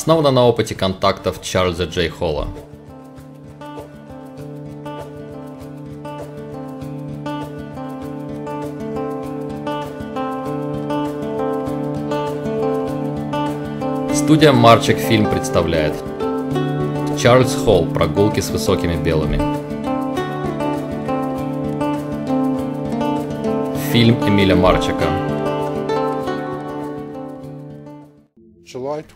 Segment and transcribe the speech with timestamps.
[0.00, 2.48] Основана на опыте контактов Чарльза Джей Холла.
[14.14, 15.92] Студия Марчек Фильм представляет
[17.18, 19.36] Чарльз Холл «Прогулки с высокими белыми».
[23.92, 25.29] Фильм Эмиля Марчика.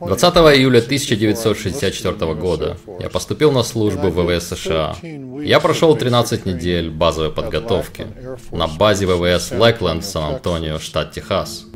[0.00, 4.96] 20 июля 1964 года я поступил на службу в ВВС США.
[5.42, 8.06] Я прошел 13 недель базовой подготовки
[8.50, 11.66] на базе ВВС Лэкленд в Сан-Антонио, штат Техас.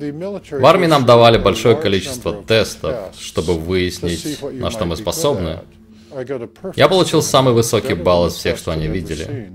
[0.00, 5.60] В армии нам давали большое количество тестов, чтобы выяснить, на что мы способны.
[6.74, 9.52] Я получил самый высокий балл из всех, что они видели.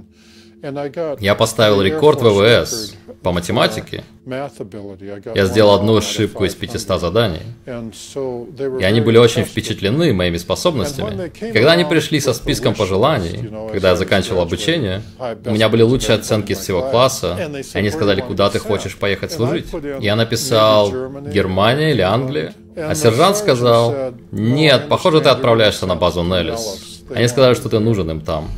[1.19, 4.03] Я поставил рекорд ВВС по математике.
[4.25, 7.41] Я сделал одну ошибку из 500 заданий.
[7.65, 11.31] И они были очень впечатлены моими способностями.
[11.53, 15.01] Когда они пришли со списком пожеланий, когда я заканчивал обучение,
[15.45, 17.37] у меня были лучшие оценки из всего класса,
[17.73, 19.67] и они сказали, куда ты хочешь поехать служить.
[19.99, 20.91] Я написал
[21.21, 22.53] Германия или Англия.
[22.75, 27.01] А сержант сказал, нет, похоже, ты отправляешься на базу Неллис.
[27.13, 28.49] Они сказали, что ты нужен им там.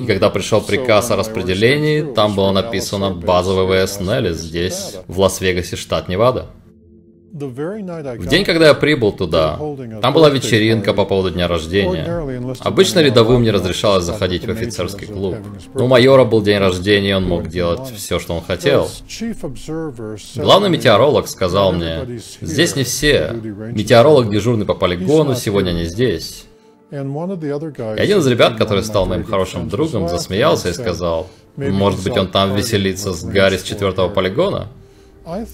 [0.00, 5.76] И когда пришел приказ о распределении, там было написано «База ВВС Неллис» здесь, в Лас-Вегасе,
[5.76, 6.46] штат Невада.
[7.38, 9.58] В день, когда я прибыл туда,
[10.00, 12.54] там была вечеринка по поводу дня рождения.
[12.60, 15.36] Обычно рядовым не разрешалось заходить в офицерский клуб.
[15.74, 18.88] Но у майора был день рождения, он мог делать все, что он хотел.
[20.34, 23.34] Главный метеоролог сказал мне, здесь не все.
[23.34, 26.46] Метеоролог дежурный по полигону, сегодня не здесь.
[26.90, 32.28] И один из ребят, который стал моим хорошим другом, засмеялся и сказал, может быть он
[32.28, 34.68] там веселится с Гарри с четвертого полигона?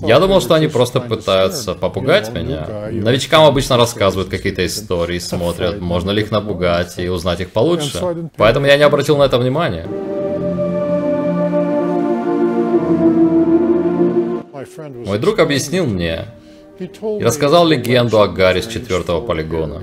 [0.00, 2.90] Я думал, что они просто пытаются попугать меня.
[2.90, 8.28] Новичкам обычно рассказывают какие-то истории, смотрят, можно ли их напугать и узнать их получше.
[8.36, 9.86] Поэтому я не обратил на это внимания.
[15.06, 16.26] Мой друг объяснил мне
[16.78, 19.82] и рассказал легенду о Гарри с четвертого полигона.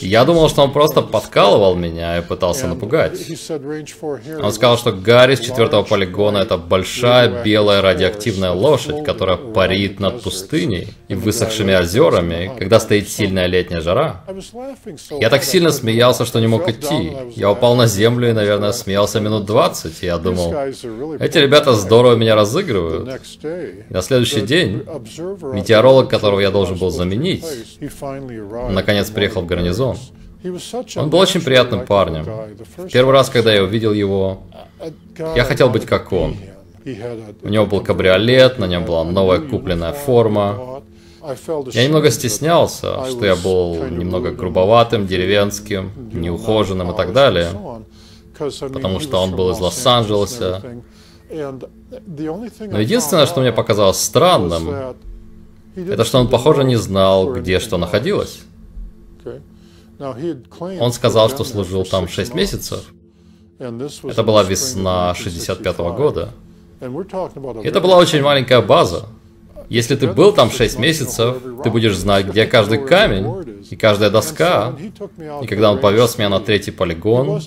[0.00, 3.20] Я думал, что он просто подкалывал меня и пытался напугать.
[4.42, 10.22] Он сказал, что Гарри с четвертого полигона это большая белая радиоактивная лошадь, которая парит над
[10.22, 14.24] пустыней и высохшими озерами, когда стоит сильная летняя жара.
[15.20, 17.12] Я так сильно смеялся, что не мог идти.
[17.34, 20.02] Я упал на землю и, наверное, смеялся минут 20.
[20.02, 20.54] И я думал,
[21.20, 23.20] эти ребята здорово меня разыгрывают.
[23.44, 24.82] И на следующий день
[25.52, 27.44] метеоролог, которого я должен был заменить,
[28.70, 29.96] наконец приехал в гарнизон.
[30.96, 32.26] Он был очень приятным парнем.
[32.92, 34.42] Первый раз, когда я увидел его,
[35.34, 36.36] я хотел быть как он.
[37.42, 40.82] У него был кабриолет, на нем была новая купленная форма.
[41.72, 47.48] Я немного стеснялся, что я был немного грубоватым, деревенским, неухоженным и так далее,
[48.38, 50.62] потому что он был из Лос-Анджелеса.
[51.28, 54.94] Но единственное, что мне показалось странным,
[55.76, 58.40] это что он, похоже, не знал, где что находилось.
[60.80, 62.84] Он сказал, что служил там 6 месяцев.
[63.58, 66.30] Это была весна 65 -го года.
[66.80, 69.06] Это была очень маленькая база.
[69.68, 74.74] Если ты был там 6 месяцев, ты будешь знать, где каждый камень и каждая доска.
[75.42, 77.40] И когда он повез меня на третий полигон,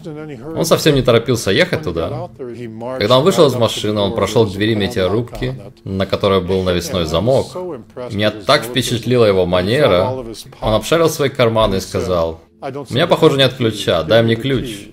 [0.58, 2.30] он совсем не торопился ехать туда.
[2.98, 7.56] Когда он вышел из машины, он прошел к двери метеорубки, на которой был навесной замок.
[8.12, 10.26] Меня так впечатлила его манера.
[10.62, 14.90] Он обшарил свои карманы и сказал, «У меня, похоже, нет ключа, дай мне ключ».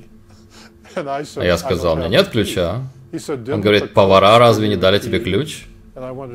[0.94, 2.82] А я сказал, «У меня нет ключа».
[3.12, 5.66] Он говорит, «Повара разве не дали тебе ключ?»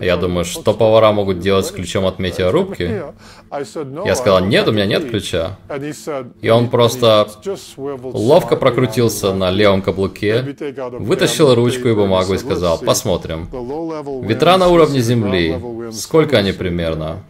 [0.01, 3.03] Я думаю, что повара могут делать с ключом от метеорубки?
[4.05, 5.59] Я сказал, нет, у меня нет ключа.
[6.41, 7.27] И он просто
[8.01, 10.55] ловко прокрутился на левом каблуке,
[10.99, 13.47] вытащил ручку и бумагу и сказал, посмотрим.
[14.23, 15.55] Ветра на уровне земли,
[15.91, 17.23] сколько они примерно?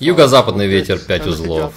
[0.00, 1.74] Юго-западный ветер 5 узлов.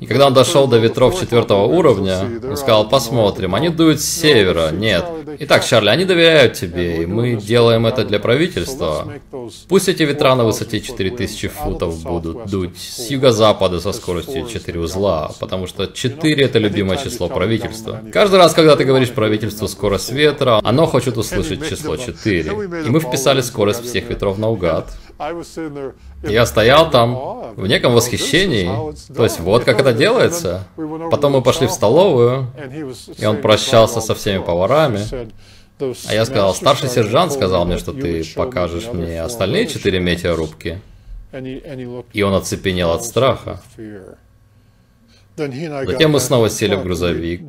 [0.00, 4.70] И когда он дошел до ветров четвертого уровня, он сказал, посмотрим, они дуют с севера.
[4.70, 5.04] Нет.
[5.40, 9.08] Итак, Чарли, они доверяют тебе, и мы делаем это для правительства.
[9.68, 15.30] Пусть эти ветра на высоте 4000 футов будут дуть с юго-запада со скоростью 4 узла,
[15.40, 18.00] потому что 4 это любимое число правительства.
[18.12, 22.52] Каждый раз, когда ты говоришь правительству скорость ветра, оно хочет услышать число 4.
[22.86, 24.90] И мы вписали скорость всех ветров наугад.
[26.22, 28.66] Я стоял там в неком восхищении.
[29.14, 30.66] То есть вот как это делается.
[31.10, 32.46] Потом мы пошли в столовую,
[33.18, 35.00] и он прощался со всеми поварами.
[36.08, 40.80] А я сказал, старший сержант сказал мне, что ты покажешь мне остальные четыре метеорубки.
[42.12, 43.60] И он оцепенел от страха.
[45.36, 47.42] Затем мы снова сели в грузовик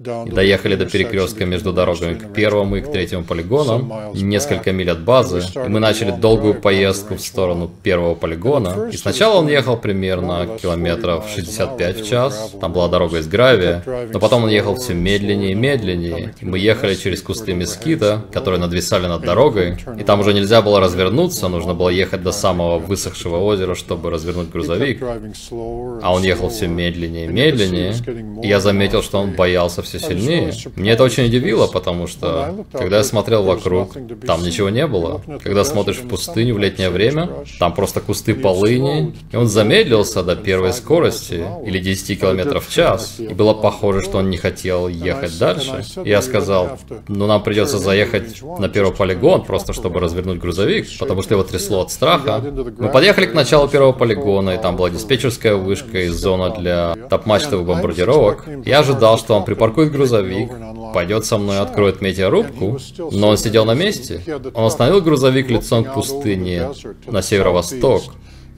[0.00, 5.04] и доехали до перекрестка между дорогами к первому и к третьему полигонам, несколько миль от
[5.04, 8.88] базы, и мы начали долгую поездку в сторону первого полигона.
[8.92, 14.18] И сначала он ехал примерно километров 65 в час, там была дорога из гравия, но
[14.18, 16.34] потом он ехал все медленнее и медленнее.
[16.40, 20.80] И мы ехали через кусты мескита, которые надвисали над дорогой, и там уже нельзя было
[20.80, 25.00] развернуться, нужно было ехать до самого высохшего озера, чтобы развернуть грузовик.
[25.00, 27.94] А он ехал все медленнее и медленнее,
[28.42, 30.52] и я заметил, что он боялся все сильнее.
[30.76, 33.96] Мне это очень удивило, потому что, когда я смотрел вокруг,
[34.26, 35.22] там ничего не было.
[35.42, 40.36] Когда смотришь в пустыню в летнее время, там просто кусты полыни, и он замедлился до
[40.36, 45.38] первой скорости, или 10 километров в час, и было похоже, что он не хотел ехать
[45.38, 45.84] дальше.
[46.04, 46.78] И я сказал,
[47.08, 51.82] ну нам придется заехать на первый полигон, просто чтобы развернуть грузовик, потому что его трясло
[51.82, 52.42] от страха.
[52.78, 57.66] Мы подъехали к началу первого полигона, и там была диспетчерская вышка и зона для топ-мачтовых
[57.66, 58.46] бомбардировок.
[58.64, 60.50] Я ожидал, что он припаркует припаркует грузовик,
[60.92, 62.78] пойдет со мной, откроет метеорубку,
[63.10, 64.22] но он сидел на месте.
[64.54, 66.70] Он остановил грузовик лицом к пустыне
[67.06, 68.02] на северо-восток.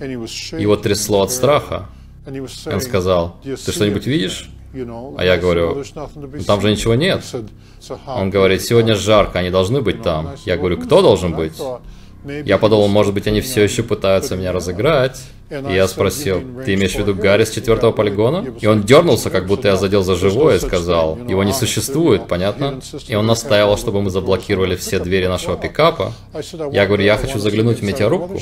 [0.01, 1.87] Его трясло от страха.
[2.27, 4.51] Он сказал, ты что-нибудь видишь?
[5.17, 7.25] А я говорю, ну, там же ничего нет.
[8.07, 10.33] Он говорит, сегодня жарко, они должны быть там.
[10.45, 11.55] Я говорю, кто должен быть?
[12.45, 15.23] Я подумал, может быть, они все еще пытаются меня разыграть.
[15.51, 18.45] Я спросил, ты имеешь в виду Гарри с четвертого полигона?
[18.61, 22.81] И он дернулся, как будто я задел за живое, и сказал, его не существует, понятно?
[23.07, 26.13] И он настаивал, чтобы мы заблокировали все двери нашего пикапа.
[26.73, 28.41] Я говорю, я хочу заглянуть в метеорубку.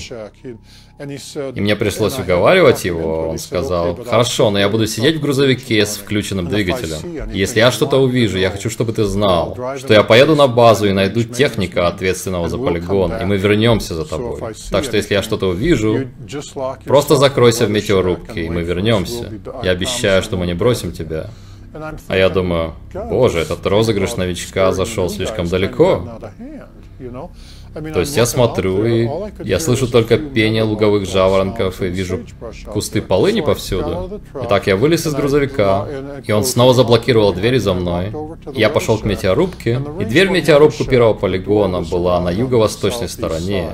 [1.55, 3.29] И мне пришлось уговаривать его.
[3.31, 7.33] Он сказал, хорошо, но я буду сидеть в грузовике с включенным двигателем.
[7.33, 10.93] если я что-то увижу, я хочу, чтобы ты знал, что я поеду на базу и
[10.93, 14.41] найду техника, ответственного за полигон, и мы вернемся за тобой.
[14.71, 16.09] Так что если я что-то увижу,
[16.95, 19.29] просто закройся в метеорубке, и мы вернемся.
[19.65, 21.27] Я обещаю, что мы не бросим тебя.
[22.07, 22.75] А я думаю,
[23.11, 26.21] боже, этот розыгрыш новичка зашел слишком далеко.
[27.93, 29.09] То есть я смотрю, и
[29.43, 32.21] я слышу только пение луговых жаворонков и вижу
[32.73, 34.21] кусты полыни повсюду.
[34.45, 35.89] Итак, я вылез из грузовика,
[36.25, 38.13] и он снова заблокировал двери за мной.
[38.55, 43.71] Я пошел к метеорубке, и дверь в метеорубку первого полигона была на юго-восточной стороне.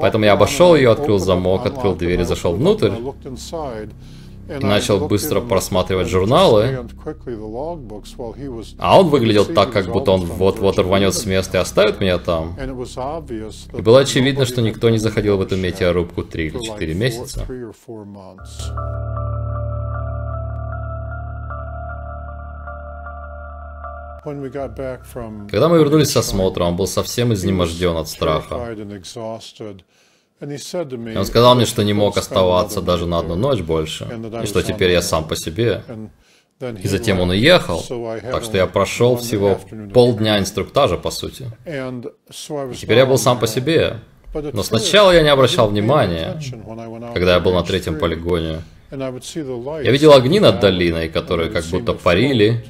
[0.00, 2.90] Поэтому я обошел ее, открыл замок, открыл дверь и зашел внутрь.
[4.48, 6.86] и начал быстро просматривать журналы,
[8.78, 12.56] а он выглядел так, как будто он вот-вот рванет с места и оставит меня там.
[13.76, 17.44] И было очевидно, что никто не заходил в эту метеорубку три или четыре месяца.
[25.50, 28.76] Когда мы вернулись с осмотра, он был совсем изнеможден от страха.
[30.40, 34.04] И он сказал мне, что не мог оставаться даже на одну ночь больше,
[34.42, 35.82] и что теперь я сам по себе.
[36.82, 37.82] И затем он уехал,
[38.32, 39.58] так что я прошел всего
[39.92, 41.50] полдня инструктажа, по сути.
[41.64, 44.00] И теперь я был сам по себе.
[44.52, 46.38] Но сначала я не обращал внимания,
[47.14, 48.62] когда я был на третьем полигоне.
[48.90, 52.64] Я видел огни над долиной, которые как будто парили.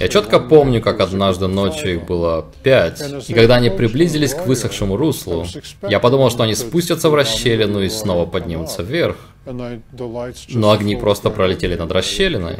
[0.00, 4.96] Я четко помню, как однажды ночью их было пять, и когда они приблизились к высохшему
[4.96, 5.46] руслу,
[5.88, 9.16] я подумал, что они спустятся в расщелину и снова поднимутся вверх.
[9.46, 12.58] Но огни просто пролетели над расщелиной.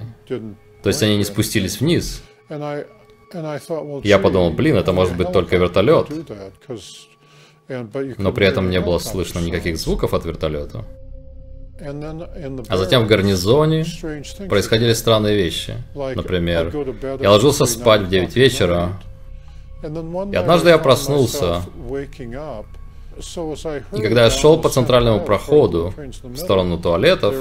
[0.83, 2.23] То есть они не спустились вниз.
[2.49, 6.07] Я подумал, блин, это может быть только вертолет.
[7.68, 10.85] Но при этом не было слышно никаких звуков от вертолета.
[11.80, 13.85] А затем в гарнизоне
[14.49, 15.75] происходили странные вещи.
[15.94, 16.73] Например,
[17.20, 19.00] я ложился спать в 9 вечера,
[20.32, 21.62] и однажды я проснулся,
[23.92, 25.92] и когда я шел по центральному проходу
[26.23, 27.35] в сторону туалетов,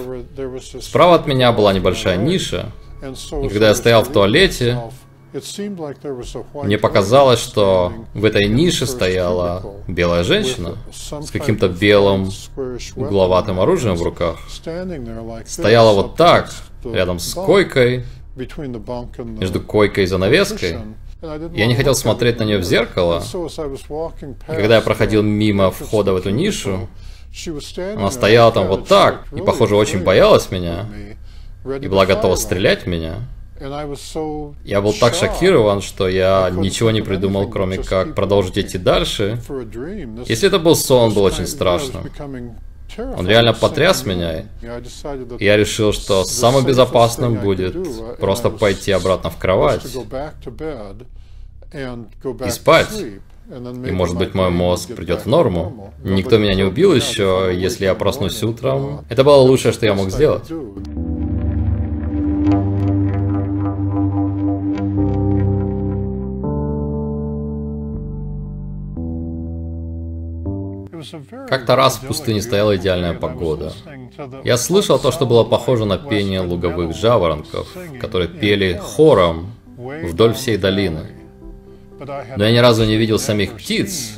[0.81, 2.71] справа от меня была небольшая ниша,
[3.43, 4.79] и когда я стоял в туалете,
[6.63, 12.29] мне показалось, что в этой нише стояла белая женщина с каким-то белым
[12.95, 14.37] угловатым оружием в руках.
[15.45, 16.51] Стояла вот так,
[16.83, 20.77] рядом с койкой, между койкой и занавеской.
[21.53, 23.23] Я не хотел смотреть на нее в зеркало.
[23.23, 26.87] И когда я проходил мимо входа в эту нишу,
[27.95, 30.87] она стояла там вот так, и, похоже, очень боялась меня,
[31.81, 33.27] и была готова стрелять в меня.
[33.59, 39.41] Я был так шокирован, что я ничего не придумал, кроме как продолжить идти дальше.
[40.27, 42.09] Если это был сон, он был очень страшным.
[42.97, 44.45] Он реально потряс меня.
[45.39, 47.75] И я решил, что самым безопасным будет
[48.19, 49.83] просто пойти обратно в кровать
[51.73, 53.03] и спать.
[53.49, 55.93] И может быть мой мозг придет в норму.
[56.03, 59.05] Никто меня не убил еще, если я проснусь утром.
[59.09, 60.51] Это было лучшее, что я мог сделать.
[71.49, 73.73] Как-то раз в пустыне стояла идеальная погода.
[74.43, 77.67] Я слышал то, что было похоже на пение луговых жаворонков,
[77.99, 81.07] которые пели хором вдоль всей долины.
[81.99, 84.17] Но я ни разу не видел самих птиц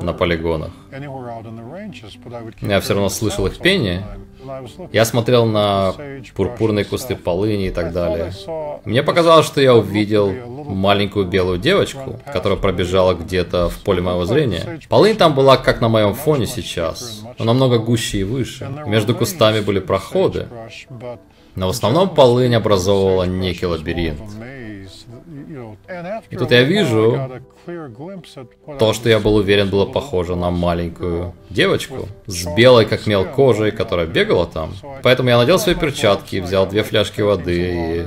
[0.00, 0.70] на полигонах.
[2.60, 4.04] Я все равно слышал их пение.
[4.92, 5.94] Я смотрел на
[6.34, 8.32] пурпурные кусты полыни и так далее.
[8.84, 10.32] Мне показалось, что я увидел
[10.64, 14.80] маленькую белую девочку, которая пробежала где-то в поле моего зрения.
[14.88, 18.68] Полынь там была как на моем фоне сейчас, но намного гуще и выше.
[18.86, 20.46] Между кустами были проходы,
[21.54, 24.20] но в основном полынь образовывала некий лабиринт.
[26.30, 27.30] И тут я вижу
[28.78, 33.70] то, что я был уверен было похоже на маленькую девочку с белой как мел кожей,
[33.70, 34.74] которая бегала там.
[35.02, 38.06] Поэтому я надел свои перчатки, взял две фляжки воды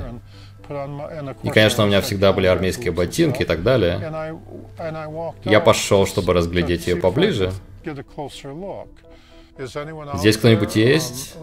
[1.42, 4.40] И, конечно, у меня всегда были армейские ботинки и так далее.
[5.44, 7.52] Я пошел, чтобы разглядеть ее поближе.
[10.14, 11.36] Здесь кто-нибудь есть?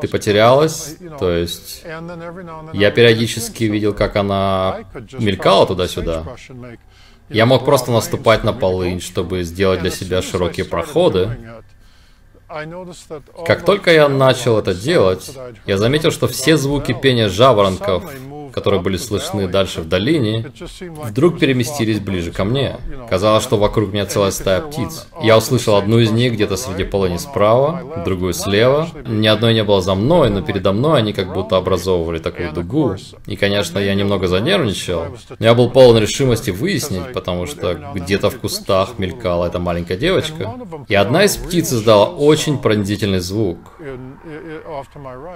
[0.00, 0.96] Ты потерялась?
[1.18, 1.84] То есть
[2.72, 4.84] я периодически видел, как она
[5.18, 6.24] мелькала туда-сюда.
[7.28, 11.38] Я мог просто наступать на полынь, чтобы сделать для себя широкие проходы.
[13.46, 15.30] Как только я начал это делать,
[15.64, 18.12] я заметил, что все звуки пения жаворонков
[18.52, 22.76] которые были слышны дальше в долине, вдруг переместились ближе ко мне.
[23.08, 25.08] Казалось, что вокруг меня целая стая птиц.
[25.22, 28.88] Я услышал одну из них где-то среди полыни справа, другую слева.
[29.06, 32.96] Ни одной не было за мной, но передо мной они как будто образовывали такую дугу.
[33.26, 35.04] И, конечно, я немного занервничал,
[35.38, 40.54] я был полон решимости выяснить, потому что где-то в кустах мелькала эта маленькая девочка.
[40.88, 43.58] И одна из птиц издала очень пронзительный звук.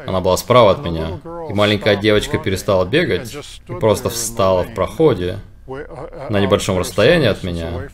[0.07, 3.37] Она была справа от меня, и маленькая девочка перестала бегать, бегать
[3.69, 7.89] и просто встала в проходе на небольшом расстоянии от меня.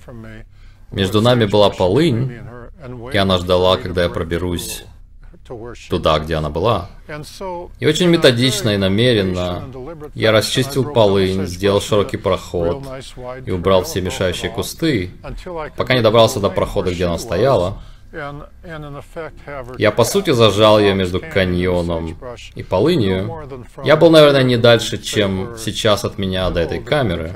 [0.91, 2.41] Между нами была полынь,
[3.13, 4.85] и она ждала, когда я проберусь
[5.91, 6.91] туда, где она была.
[7.81, 9.65] И очень методично и намеренно
[10.15, 12.85] я расчистил полынь, сделал широкий проход
[13.45, 15.11] и убрал все мешающие кусты,
[15.77, 17.83] пока не добрался до прохода, где она стояла.
[19.79, 22.19] Я, по сути, зажал ее между каньоном
[22.55, 23.31] и полынью.
[23.85, 27.35] Я был, наверное, не дальше, чем сейчас от меня до этой камеры.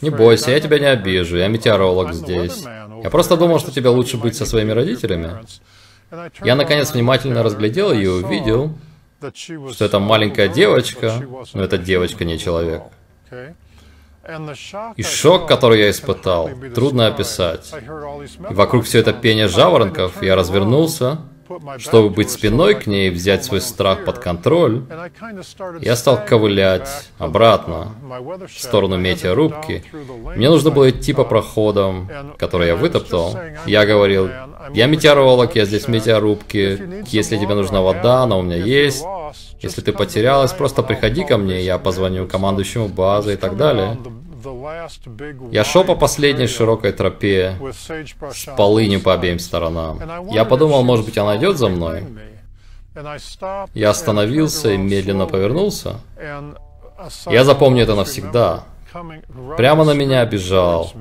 [0.00, 2.64] Не бойся, я тебя не обижу, я метеоролог здесь.
[3.02, 5.30] Я просто думал, что тебе лучше быть со своими родителями.
[6.42, 8.74] Я, наконец, внимательно разглядел ее и увидел,
[9.20, 11.22] что это маленькая девочка,
[11.54, 12.82] но эта девочка не человек.
[14.96, 17.72] И шок, который я испытал, трудно описать.
[18.50, 21.20] И вокруг все это пение жаворонков, я развернулся,
[21.78, 24.82] чтобы быть спиной к ней и взять свой страх под контроль,
[25.80, 26.88] я стал ковылять
[27.18, 27.94] обратно,
[28.46, 29.84] в сторону метеорубки.
[30.36, 33.36] Мне нужно было идти по проходам, которые я вытоптал.
[33.66, 34.28] Я говорил,
[34.74, 39.04] я метеоролог, я здесь в метеорубке, если тебе нужна вода, она у меня есть.
[39.60, 43.98] Если ты потерялась, просто приходи ко мне, я позвоню командующему базы и так далее.
[45.50, 47.56] Я шел по последней широкой тропе
[48.32, 50.00] с полынью по обеим сторонам.
[50.30, 52.04] Я подумал, может быть, она идет за мной.
[53.74, 56.00] Я остановился и медленно повернулся.
[57.26, 58.64] Я запомню это навсегда.
[59.56, 60.92] Прямо на меня бежал.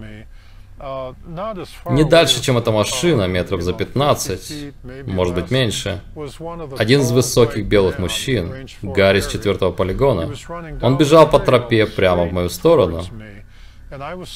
[1.90, 4.74] Не дальше, чем эта машина, метров за 15,
[5.08, 6.02] может быть меньше.
[6.78, 10.34] Один из высоких белых мужчин, Гарри с четвертого полигона.
[10.82, 13.04] Он бежал по тропе прямо в мою сторону.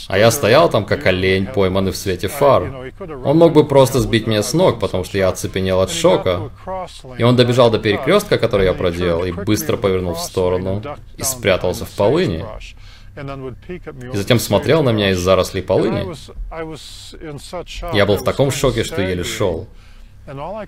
[0.08, 2.92] А я стоял там, как олень, пойманный в свете фар.
[3.26, 6.50] Он мог бы просто сбить меня с ног, потому что я оцепенел от шока.
[7.18, 10.82] И он добежал до перекрестка, который я проделал, и быстро повернул в сторону
[11.18, 12.46] и спрятался в полыни.
[14.14, 16.06] И затем смотрел на меня из зарослей полыни.
[17.94, 19.68] Я был в таком шоке, что еле шел.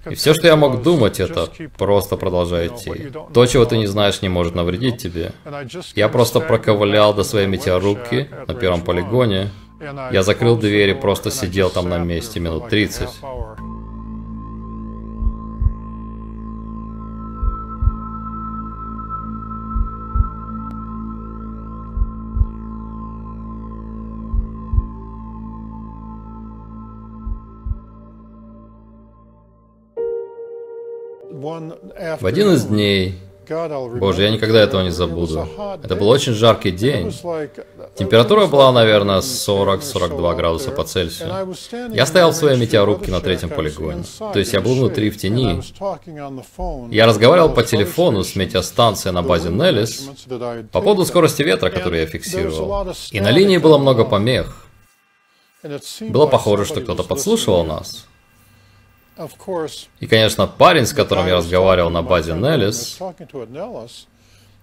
[0.10, 3.12] И все, что я мог думать, это просто продолжай идти.
[3.34, 5.34] То, чего ты не знаешь, не может навредить тебе.
[5.96, 9.50] Я просто проковылял до своей метеорубки на первом полигоне.
[10.12, 13.10] Я закрыл дверь и просто сидел там на месте минут 30.
[31.42, 33.20] В один из дней
[34.00, 35.48] Боже, я никогда этого не забуду.
[35.84, 37.14] Это был очень жаркий день.
[37.96, 41.56] Температура была, наверное, 40-42 градуса по Цельсию.
[41.92, 44.04] Я стоял в своей метеорубке на третьем полигоне.
[44.20, 45.62] То есть я был внутри в тени.
[46.94, 50.10] Я разговаривал по телефону с метеостанцией на базе Неллис
[50.72, 52.94] по поводу скорости ветра, который я фиксировал.
[53.12, 54.66] И на линии было много помех.
[56.02, 58.06] Было похоже, что кто-то подслушивал нас.
[60.00, 63.00] И, конечно, парень, с которым я разговаривал на базе Неллис,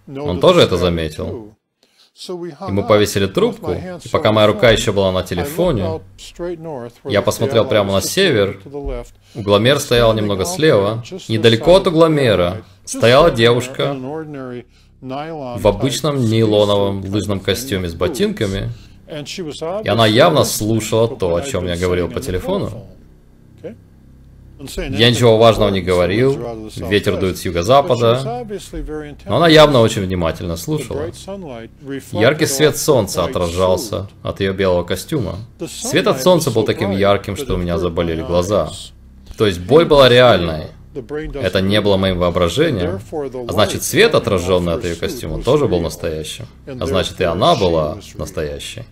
[0.06, 1.54] он тоже это заметил.
[2.28, 6.00] И мы повесили трубку, и пока моя рука еще была на телефоне,
[7.04, 8.60] я посмотрел прямо на север,
[9.36, 13.96] угломер стоял немного слева, недалеко от угломера стояла девушка
[15.00, 18.72] в обычном нейлоновом лыжном костюме с ботинками,
[19.84, 22.84] и она явно слушала то, о чем я говорил по телефону.
[24.58, 28.44] Я ничего важного не говорил, ветер дует с юго-запада,
[29.26, 31.10] но она явно очень внимательно слушала.
[32.12, 35.36] Яркий свет солнца отражался от ее белого костюма.
[35.68, 38.70] Свет от солнца был таким ярким, что у меня заболели глаза.
[39.36, 40.66] То есть боль была реальной.
[41.34, 43.00] Это не было моим воображением,
[43.48, 46.46] а значит свет, отраженный от ее костюма, тоже был настоящим.
[46.66, 48.82] А значит и она была настоящей.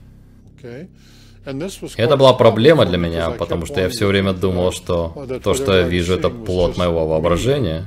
[1.97, 5.83] Это была проблема для меня, потому что я все время думал, что то, что я
[5.83, 7.87] вижу, это плод моего воображения.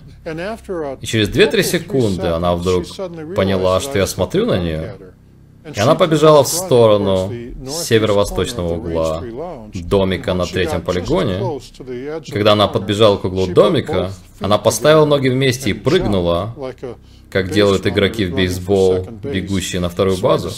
[1.01, 2.85] И через 2-3 секунды она вдруг
[3.35, 4.95] поняла, что я смотрю на нее,
[5.75, 7.31] и она побежала в сторону
[7.67, 9.23] северо-восточного угла
[9.73, 11.59] домика на третьем полигоне.
[12.31, 16.55] Когда она подбежала к углу домика, она поставила ноги вместе и прыгнула,
[17.29, 20.49] как делают игроки в бейсбол, бегущие на вторую базу,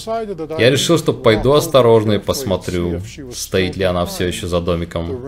[0.57, 3.01] я решил, что пойду осторожно и посмотрю,
[3.33, 5.21] стоит ли она все еще за домиком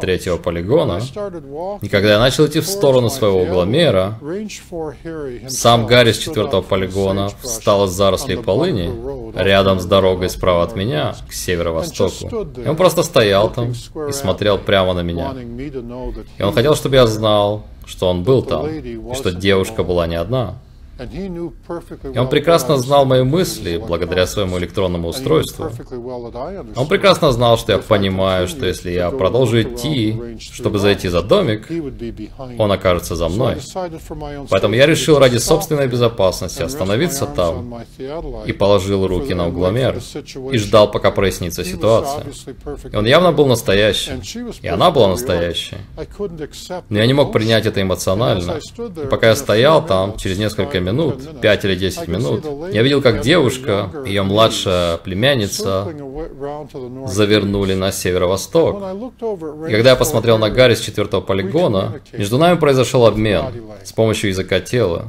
[0.00, 1.00] третьего полигона.
[1.82, 4.18] И когда я начал идти в сторону своего угломера,
[5.48, 8.90] сам Гарри с четвертого полигона встал из зарослей полыни
[9.34, 12.46] рядом с дорогой справа от меня, к северо-востоку.
[12.64, 15.34] И он просто стоял там и смотрел прямо на меня.
[16.38, 20.16] И он хотел, чтобы я знал, что он был там, и что девушка была не
[20.16, 20.54] одна.
[21.00, 25.70] И он прекрасно знал мои мысли благодаря своему электронному устройству.
[26.76, 31.68] Он прекрасно знал, что я понимаю, что если я продолжу идти, чтобы зайти за домик,
[32.58, 33.56] он окажется за мной.
[34.50, 37.82] Поэтому я решил ради собственной безопасности остановиться там
[38.46, 40.00] и положил руки на угломер
[40.52, 42.24] и ждал, пока прояснится ситуация.
[42.92, 44.20] И он явно был настоящим,
[44.60, 45.78] и она была настоящей.
[46.88, 48.58] Но я не мог принять это эмоционально.
[48.78, 53.02] И пока я стоял там, через несколько минут, минут, 5 или 10 минут, я видел,
[53.02, 55.88] как девушка, ее младшая племянница,
[57.06, 58.82] завернули на северо-восток.
[59.68, 63.46] И когда я посмотрел на Гарри с четвертого полигона, между нами произошел обмен
[63.84, 65.08] с помощью языка тела.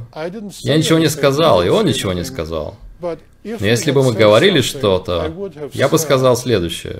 [0.60, 2.76] Я ничего не сказал, и он ничего не сказал.
[3.00, 5.32] Но если бы мы говорили что-то,
[5.72, 6.98] я бы сказал следующее.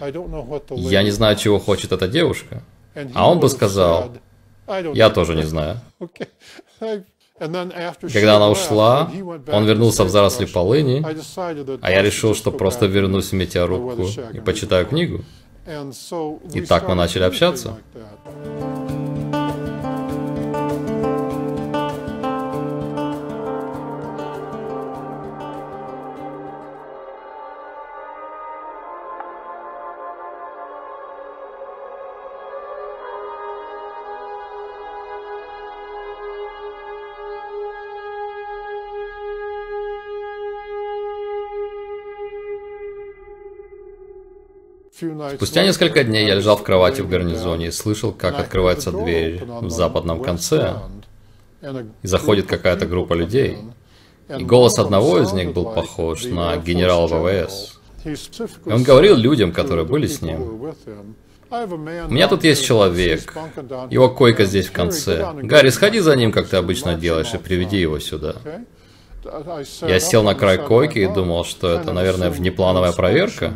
[0.70, 2.62] Я не знаю, чего хочет эта девушка.
[3.14, 4.12] А он бы сказал,
[4.94, 5.80] я тоже не знаю.
[7.38, 9.10] Когда она ушла,
[9.48, 11.04] он вернулся в заросли полыни,
[11.80, 15.24] а я решил, что просто вернусь в метеорубку и почитаю книгу.
[16.54, 17.78] И так мы начали общаться.
[44.94, 49.70] Спустя несколько дней я лежал в кровати в гарнизоне и слышал, как открывается дверь в
[49.70, 50.76] западном конце,
[52.02, 53.59] и заходит какая-то группа людей.
[54.38, 57.81] И голос одного из них был похож на генерала ВВС.
[58.05, 60.74] И он говорил людям, которые были с ним,
[61.52, 63.35] у меня тут есть человек.
[63.90, 65.35] Его койка здесь в конце.
[65.42, 68.37] Гарри, сходи за ним, как ты обычно делаешь, и приведи его сюда.
[69.83, 73.52] Я сел на край койки и думал, что это, наверное, внеплановая проверка.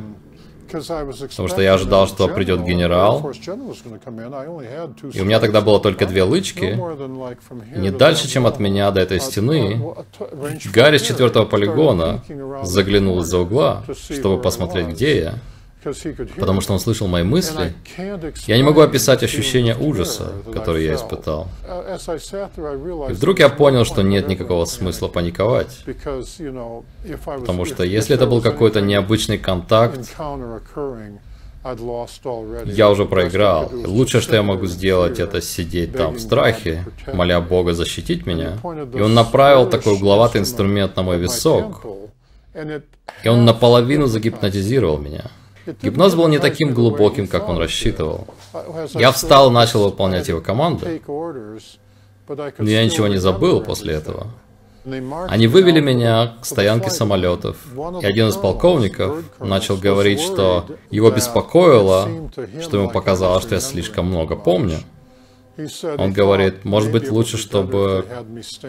[0.67, 3.33] Потому что я ожидал, что придет генерал,
[5.13, 6.79] и у меня тогда было только две лычки,
[7.75, 9.81] и не дальше, чем от меня до этой стены,
[10.73, 12.23] Гарри с четвертого полигона
[12.63, 15.35] заглянул из-за угла, чтобы посмотреть, где я
[16.37, 17.75] потому что он слышал мои мысли.
[18.47, 21.49] Я не могу описать ощущение ужаса, которое я испытал.
[23.09, 25.85] И вдруг я понял, что нет никакого смысла паниковать.
[27.25, 30.01] Потому что если это был какой-то необычный контакт,
[32.67, 33.71] Я уже проиграл.
[33.73, 38.59] Лучшее, что я могу сделать, это сидеть там в страхе, моля Бога защитить меня.
[38.95, 41.85] И он направил такой угловатый инструмент на мой висок,
[43.25, 45.25] и он наполовину загипнотизировал меня.
[45.83, 48.27] Гипноз был не таким глубоким, как он рассчитывал.
[48.95, 51.01] Я встал начал выполнять его команды.
[52.29, 54.29] Но я ничего не забыл после этого.
[55.29, 57.57] Они вывели меня к стоянке самолетов,
[58.03, 62.09] и один из полковников начал говорить, что его беспокоило,
[62.61, 64.79] что ему показалось, что я слишком много помню.
[65.99, 68.05] Он говорит, может быть лучше, чтобы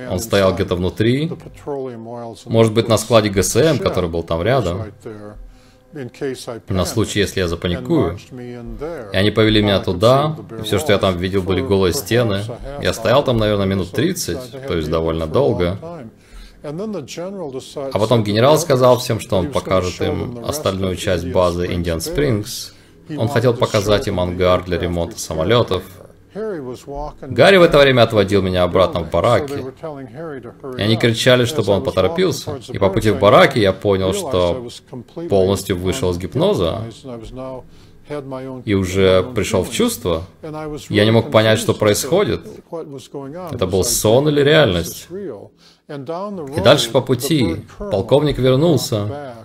[0.09, 1.31] он стоял где-то внутри,
[2.45, 4.85] может быть на складе ГСМ, который был там рядом,
[6.69, 8.17] на случай, если я запаникую.
[9.13, 12.43] И они повели меня туда, и все, что я там видел, были голые стены.
[12.81, 15.77] Я стоял там, наверное, минут 30, то есть довольно долго.
[16.63, 22.73] А потом генерал сказал всем, что он покажет им остальную часть базы Indian Springs.
[23.17, 25.83] Он хотел показать им ангар для ремонта самолетов.
[27.21, 29.53] Гарри в это время отводил меня обратно в бараки.
[30.77, 32.59] И они кричали, чтобы он поторопился.
[32.69, 34.67] И по пути в бараки я понял, что
[35.29, 36.83] полностью вышел из гипноза
[38.63, 40.23] и уже пришел в чувство.
[40.89, 42.41] Я не мог понять, что происходит.
[43.51, 45.07] Это был сон или реальность.
[45.89, 49.35] И дальше по пути полковник вернулся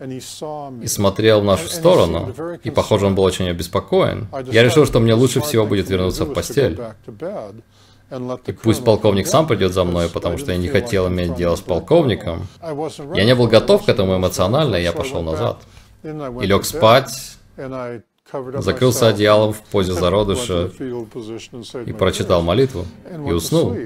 [0.00, 2.32] и смотрел в нашу сторону,
[2.62, 4.28] и, похоже, он был очень обеспокоен.
[4.46, 6.78] Я решил, что мне лучше всего будет вернуться в постель.
[8.46, 11.60] И пусть полковник сам придет за мной, потому что я не хотел иметь дело с
[11.60, 12.46] полковником.
[13.14, 15.58] Я не был готов к этому эмоционально, и я пошел назад.
[16.02, 17.36] И лег спать,
[18.58, 20.70] закрылся одеялом в позе зародыша
[21.84, 22.86] и прочитал молитву,
[23.26, 23.76] и уснул.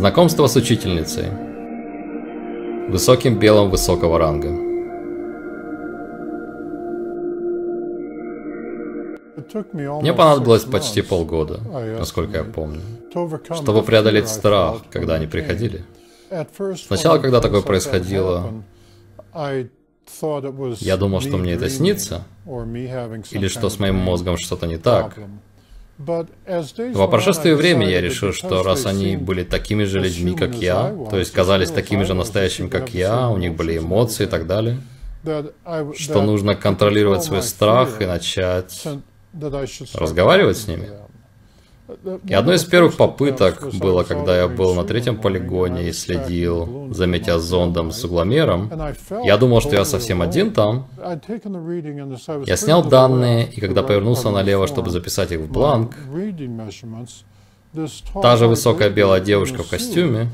[0.00, 1.26] Знакомство с учительницей.
[2.88, 4.48] Высоким белым высокого ранга.
[10.00, 11.60] Мне понадобилось почти полгода,
[11.98, 12.80] насколько я помню,
[13.54, 15.84] чтобы преодолеть страх, когда они приходили.
[16.86, 18.54] Сначала, когда такое происходило,
[20.80, 25.18] я думал, что мне это снится, или что с моим мозгом что-то не так.
[26.06, 31.18] По прошествии времени я решил, что раз они были такими же людьми, как я, то
[31.18, 34.80] есть казались такими же настоящими, как я, у них были эмоции и так далее,
[35.96, 38.86] что нужно контролировать свой страх и начать
[39.94, 40.88] разговаривать с ними.
[42.26, 47.06] И одной из первых попыток было, когда я был на третьем полигоне и следил за
[47.06, 48.70] метеозондом с угломером.
[49.24, 50.86] Я думал, что я совсем один там.
[52.46, 55.96] Я снял данные, и когда повернулся налево, чтобы записать их в бланк,
[58.22, 60.28] та же высокая белая девушка в костюме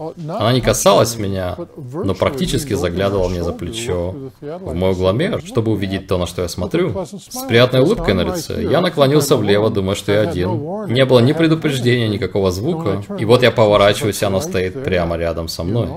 [0.00, 6.06] она не касалась меня, но практически заглядывала мне за плечо в мой угломер, чтобы увидеть
[6.06, 7.04] то, на что я смотрю.
[7.04, 10.50] С приятной улыбкой на лице я наклонился влево, думая, что я один.
[10.86, 13.02] Не было ни предупреждения, никакого звука.
[13.18, 15.88] И вот я поворачиваюсь, и она стоит прямо рядом со мной.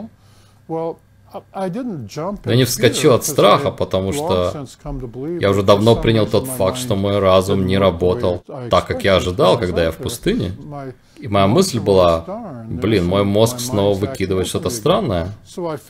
[2.46, 4.66] Я не вскочил от страха, потому что
[5.40, 9.58] я уже давно принял тот факт, что мой разум не работал так, как я ожидал,
[9.58, 10.52] когда я в пустыне.
[11.24, 15.30] И моя мысль была, блин, мой мозг снова выкидывает что-то странное.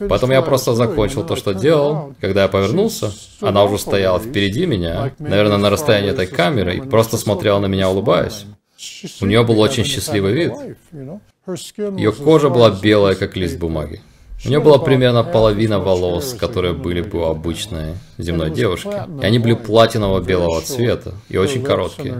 [0.08, 2.14] Поэтому я просто закончил то, что делал.
[2.20, 7.16] Когда я повернулся, она уже стояла впереди меня, наверное, на расстоянии этой камеры, и просто
[7.16, 8.46] смотрела на меня, улыбаясь.
[9.20, 10.52] У нее был очень счастливый вид.
[11.98, 14.02] Ее кожа была белая, как лист бумаги.
[14.44, 18.88] У нее была примерно половина волос, которые были бы у обычной земной девушки.
[19.22, 22.14] И они были платинового белого цвета и очень короткие.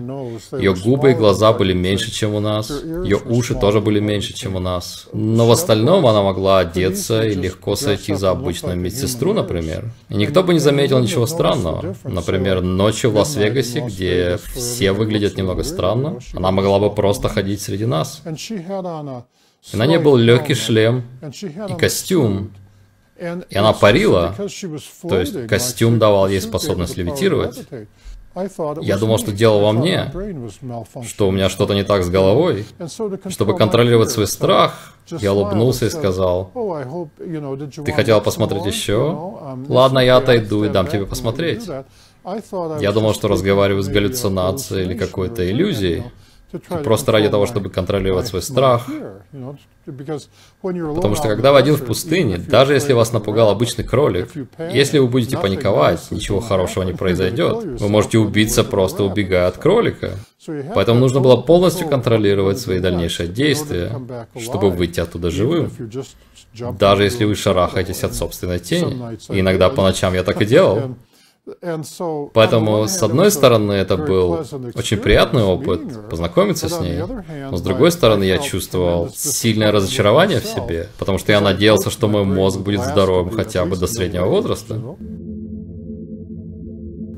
[0.52, 2.70] Ее губы и глаза были меньше, чем у нас.
[2.70, 5.06] Ее уши тоже были меньше, чем у нас.
[5.12, 9.92] Но в остальном она могла одеться и легко сойти за обычную медсестру, например.
[10.08, 11.94] И никто бы не заметил ничего странного.
[12.04, 17.84] Например, ночью в Лас-Вегасе, где все выглядят немного странно, она могла бы просто ходить среди
[17.84, 18.22] нас.
[19.72, 22.53] И на ней был легкий шлем и костюм.
[23.18, 27.64] И она парила, то есть костюм давал ей способность левитировать.
[28.83, 30.12] Я думал, что дело во мне,
[31.07, 32.66] что у меня что-то не так с головой.
[33.29, 36.50] Чтобы контролировать свой страх, я улыбнулся и сказал,
[37.16, 39.42] «Ты хотела посмотреть еще?
[39.68, 41.62] Ладно, я отойду и дам тебе посмотреть».
[42.81, 46.05] Я думал, что разговариваю с галлюцинацией или какой-то иллюзией.
[46.82, 48.86] Просто ради того, чтобы контролировать свой страх.
[50.64, 54.30] Потому что когда вы один в пустыне, даже если вас напугал обычный кролик,
[54.72, 57.64] если вы будете паниковать, ничего хорошего не произойдет.
[57.64, 60.12] Вы можете убиться, просто убегая от кролика.
[60.74, 64.00] Поэтому нужно было полностью контролировать свои дальнейшие действия,
[64.38, 65.70] чтобы выйти оттуда живым.
[66.78, 69.18] Даже если вы шарахаетесь от собственной тени.
[69.30, 70.96] И иногда по ночам я так и делал.
[72.33, 77.02] Поэтому, с одной стороны, это был очень приятный опыт, познакомиться с ней,
[77.50, 82.09] но с другой стороны, я чувствовал сильное разочарование в себе, потому что я надеялся, что
[82.09, 84.80] мой мозг будет здоровым хотя бы до среднего возраста.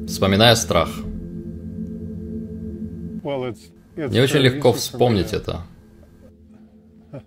[0.09, 0.89] Вспоминая страх.
[3.97, 5.63] Не очень легко вспомнить это,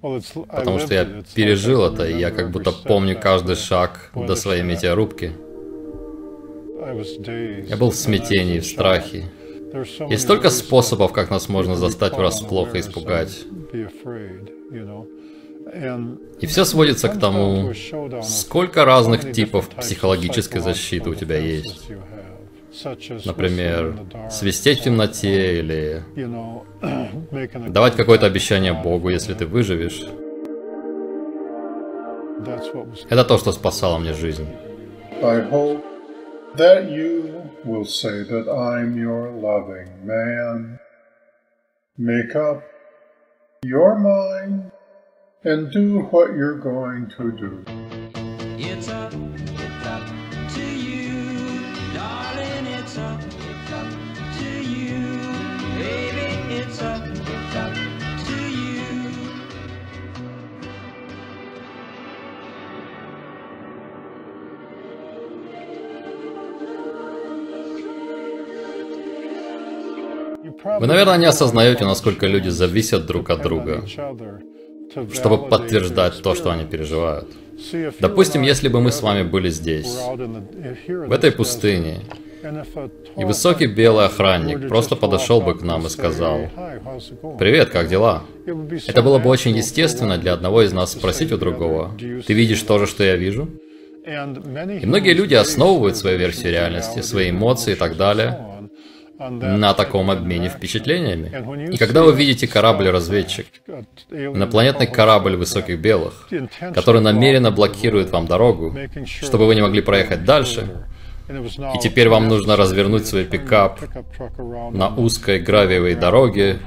[0.00, 5.32] потому что я пережил это, и я как будто помню каждый шаг до своей метеорубки.
[7.68, 9.24] Я был в смятении, в страхе.
[10.10, 13.44] Есть столько способов, как нас можно застать врасплох и испугать.
[16.40, 17.72] И все сводится к тому,
[18.22, 21.88] сколько разных типов психологической защиты у тебя есть.
[23.24, 23.94] Например,
[24.30, 26.02] свистеть в темноте или
[27.68, 30.06] давать какое-то обещание Богу, если ты выживешь.
[33.08, 34.46] Это то, что спасало мне жизнь.
[36.56, 40.78] That you will say that I'm your loving man.
[41.96, 42.62] Make up
[43.62, 44.70] your mind
[45.44, 47.64] and do what you're going to do.
[48.58, 50.06] It's up, it's up
[50.54, 53.88] to you, darling, it's up, it's up
[54.38, 55.18] to you,
[55.78, 57.11] baby, it's up,
[70.64, 73.84] Вы, наверное, не осознаете, насколько люди зависят друг от друга,
[75.12, 77.28] чтобы подтверждать то, что они переживают.
[78.00, 79.94] Допустим, если бы мы с вами были здесь,
[80.88, 82.00] в этой пустыне,
[83.16, 86.40] и высокий белый охранник просто подошел бы к нам и сказал,
[87.38, 88.24] «Привет, как дела?»
[88.86, 92.78] Это было бы очень естественно для одного из нас спросить у другого, «Ты видишь то
[92.78, 93.48] же, что я вижу?»
[94.04, 98.51] И многие люди основывают свою версию реальности, свои эмоции и так далее
[99.30, 101.72] на таком обмене впечатлениями.
[101.72, 103.46] И когда вы видите корабль-разведчик,
[104.10, 106.28] инопланетный корабль высоких белых,
[106.74, 110.86] который намеренно блокирует вам дорогу, чтобы вы не могли проехать дальше,
[111.28, 113.80] и теперь вам нужно развернуть свой пикап
[114.72, 116.58] на узкой гравиевой дороге,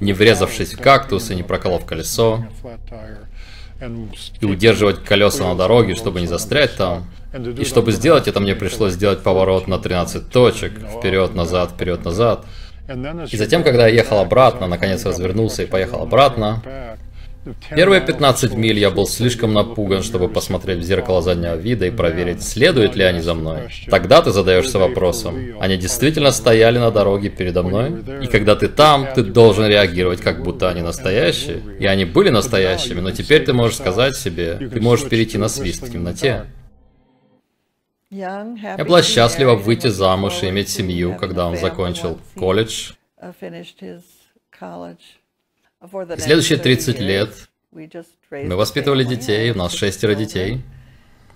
[0.00, 2.44] не врезавшись в кактус и не проколов колесо,
[4.40, 7.06] и удерживать колеса на дороге, чтобы не застрять там.
[7.58, 12.44] И чтобы сделать это, мне пришлось сделать поворот на 13 точек, вперед, назад, вперед, назад.
[13.30, 16.62] И затем, когда я ехал обратно, наконец развернулся и поехал обратно,
[17.70, 22.42] Первые 15 миль я был слишком напуган, чтобы посмотреть в зеркало заднего вида и проверить,
[22.42, 23.68] следуют ли они за мной.
[23.88, 28.02] Тогда ты задаешься вопросом, они действительно стояли на дороге передо мной?
[28.22, 31.62] И когда ты там, ты должен реагировать, как будто они настоящие.
[31.78, 35.82] И они были настоящими, но теперь ты можешь сказать себе, ты можешь перейти на свист
[35.82, 36.46] в темноте.
[38.10, 42.92] Я была счастлива выйти замуж и иметь семью, когда он закончил колледж.
[46.18, 47.30] Следующие 30 лет
[47.72, 50.62] мы воспитывали детей, у нас шестеро детей.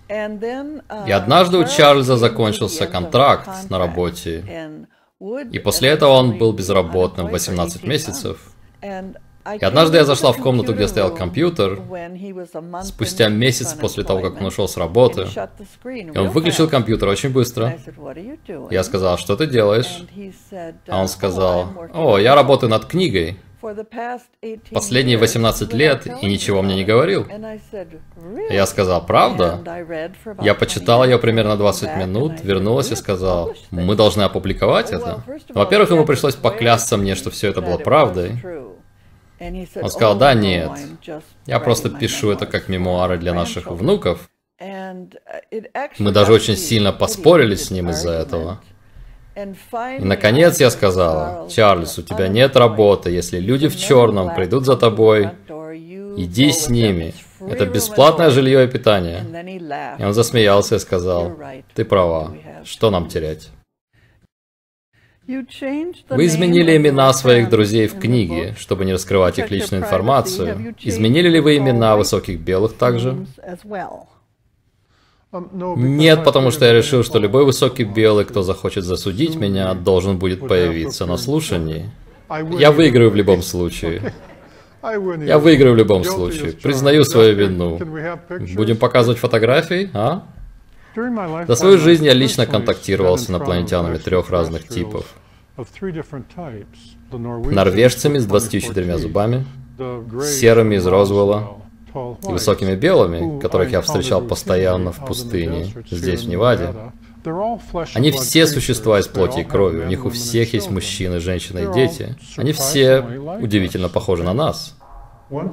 [0.08, 4.86] И однажды у Чарльза закончился контракт на работе,
[5.50, 8.38] и после этого он был безработным 18 месяцев.
[8.82, 11.80] И однажды я зашла в комнату, где стоял компьютер,
[12.82, 15.26] спустя месяц после того, как он ушел с работы,
[15.84, 17.78] и он выключил компьютер очень быстро.
[18.70, 20.04] Я сказал, что ты делаешь?
[20.88, 23.38] А он сказал, о, я работаю над книгой.
[24.72, 27.26] Последние 18 лет и ничего мне не говорил.
[28.50, 29.60] Я сказал, правда?
[30.40, 35.22] Я почитал ее примерно 20 минут, вернулась и сказал, мы должны опубликовать это.
[35.48, 38.38] Во-первых, ему пришлось поклясться мне, что все это было правдой.
[39.40, 40.70] Он сказал, да, нет,
[41.46, 44.28] я просто пишу это как мемуары для наших внуков.
[44.60, 48.60] Мы даже очень сильно поспорили с ним из-за этого.
[49.36, 54.76] И наконец я сказала, Чарльз, у тебя нет работы, если люди в черном придут за
[54.76, 55.30] тобой,
[56.16, 57.14] иди с ними.
[57.40, 59.96] Это бесплатное жилье и питание.
[59.98, 61.36] И он засмеялся и сказал,
[61.74, 63.50] ты права, что нам терять?
[65.26, 70.74] Вы изменили имена своих друзей в книге, чтобы не раскрывать их личную информацию.
[70.80, 73.26] Изменили ли вы имена высоких белых также?
[75.34, 80.16] Um, Нет, потому что я решил, что любой высокий белый, кто захочет засудить меня, должен
[80.16, 81.90] будет появиться на слушании.
[82.58, 84.12] Я выиграю в любом случае.
[84.82, 86.52] Я выиграю в любом случае.
[86.52, 87.80] Признаю свою вину.
[88.54, 90.22] Будем показывать фотографии, а?
[91.48, 95.04] За свою жизнь я лично контактировал с инопланетянами трех разных типов.
[97.10, 99.44] Норвежцами с 24 зубами,
[100.22, 101.63] серыми из Розуэлла
[101.94, 106.74] и высокими белыми, которых я встречал постоянно в пустыне, здесь, в Неваде.
[107.94, 111.72] Они все существа из плоти и крови, у них у всех есть мужчины, женщины и
[111.72, 112.16] дети.
[112.36, 113.00] Они все
[113.40, 114.76] удивительно похожи на нас.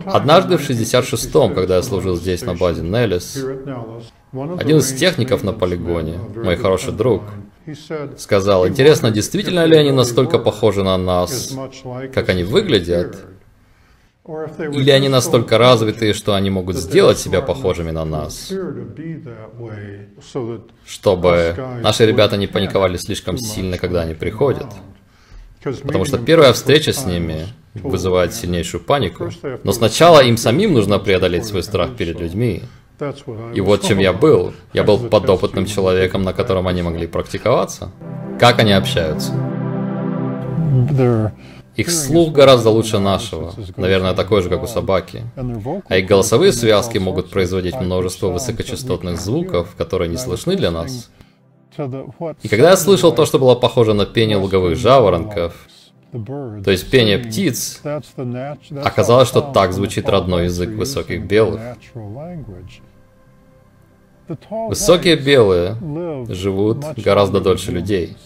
[0.06, 3.44] Однажды в 66-м, когда я служил здесь на базе Неллис,
[4.34, 7.24] один из техников на полигоне, мой хороший друг,
[8.18, 11.56] сказал, интересно, действительно ли они настолько похожи на нас,
[12.14, 13.18] как они выглядят,
[14.60, 18.52] или они настолько развитые, что они могут сделать себя похожими на нас,
[20.86, 24.68] чтобы наши ребята не паниковали слишком сильно, когда они приходят.
[25.64, 29.30] Потому что первая встреча с ними вызывает сильнейшую панику.
[29.64, 32.64] Но сначала им самим нужно преодолеть свой страх перед людьми.
[33.54, 34.54] И вот чем я был.
[34.74, 37.92] Я был подопытным человеком, на котором они могли практиковаться.
[38.40, 39.34] Как они общаются?
[41.76, 45.24] Их слух гораздо лучше нашего, наверное, такой же, как у собаки.
[45.88, 51.10] А их голосовые связки могут производить множество высокочастотных звуков, которые не слышны для нас.
[52.42, 55.54] И когда я слышал то, что было похоже на пение луговых жаворонков,
[56.12, 57.82] то есть пение птиц,
[58.84, 61.62] оказалось, что так звучит родной язык высоких белых.
[64.50, 65.78] Высокие белые
[66.30, 68.18] живут гораздо дольше людей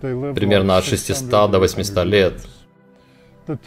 [0.00, 2.34] примерно от 600 до 800 лет.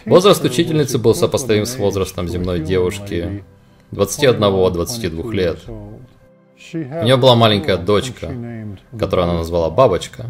[0.06, 3.44] Возраст учительницы был сопоставим с возрастом земной девушки
[3.92, 5.60] 21-22 лет.
[5.68, 8.34] У нее была маленькая дочка,
[8.98, 10.26] которую она назвала Бабочка.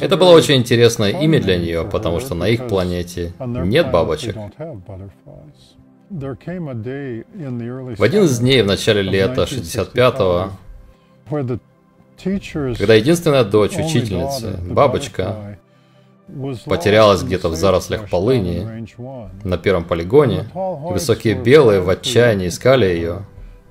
[0.00, 4.36] Это было очень интересное имя для нее, потому что на их планете нет бабочек.
[6.10, 10.50] В один из дней в начале лета 65-го
[12.78, 15.58] когда единственная дочь учительницы, бабочка,
[16.66, 18.86] потерялась где-то в зарослях полыни
[19.44, 23.26] на первом полигоне, и высокие белые в отчаянии искали ее.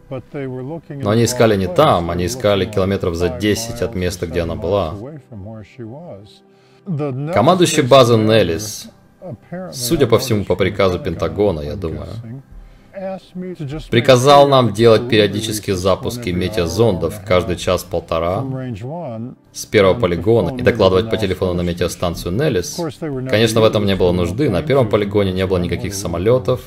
[0.10, 4.96] Но они искали не там, они искали километров за 10 от места, где она была.
[6.86, 8.90] Командующий базы Неллис,
[9.72, 12.10] судя по всему, по приказу Пентагона, я думаю,
[13.90, 18.44] приказал нам делать периодические запуски метеозондов каждый час-полтора
[19.52, 22.80] с первого полигона и докладывать по телефону на метеостанцию Неллис.
[23.30, 24.50] Конечно, в этом не было нужды.
[24.50, 26.62] На первом полигоне не было никаких самолетов,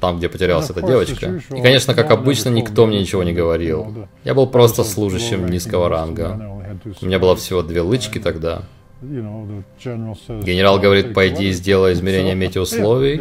[0.00, 1.40] там, где потерялась эта девочка.
[1.50, 4.08] И, конечно, как обычно, никто мне ничего не говорил.
[4.24, 6.58] Я был просто служащим низкого ранга.
[7.00, 8.62] У меня было всего две лычки тогда.
[9.00, 13.20] Генерал говорит, пойди и сделай измерение метеоусловий.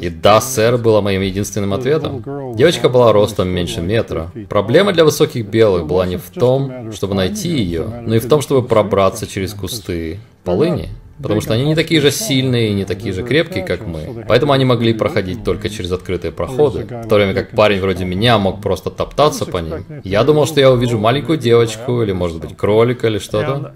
[0.00, 2.22] И да, сэр, было моим единственным ответом.
[2.54, 4.30] Девочка была ростом меньше метра.
[4.48, 8.42] Проблема для высоких белых была не в том, чтобы найти ее, но и в том,
[8.42, 10.90] чтобы пробраться через кусты полыни.
[11.22, 14.24] Потому что они не такие же сильные и не такие же крепкие, как мы.
[14.28, 16.84] Поэтому они могли проходить только через открытые проходы.
[16.84, 19.84] В то время как парень вроде меня мог просто топтаться по ним.
[20.04, 23.74] Я думал, что я увижу маленькую девочку, или может быть кролика, или что-то.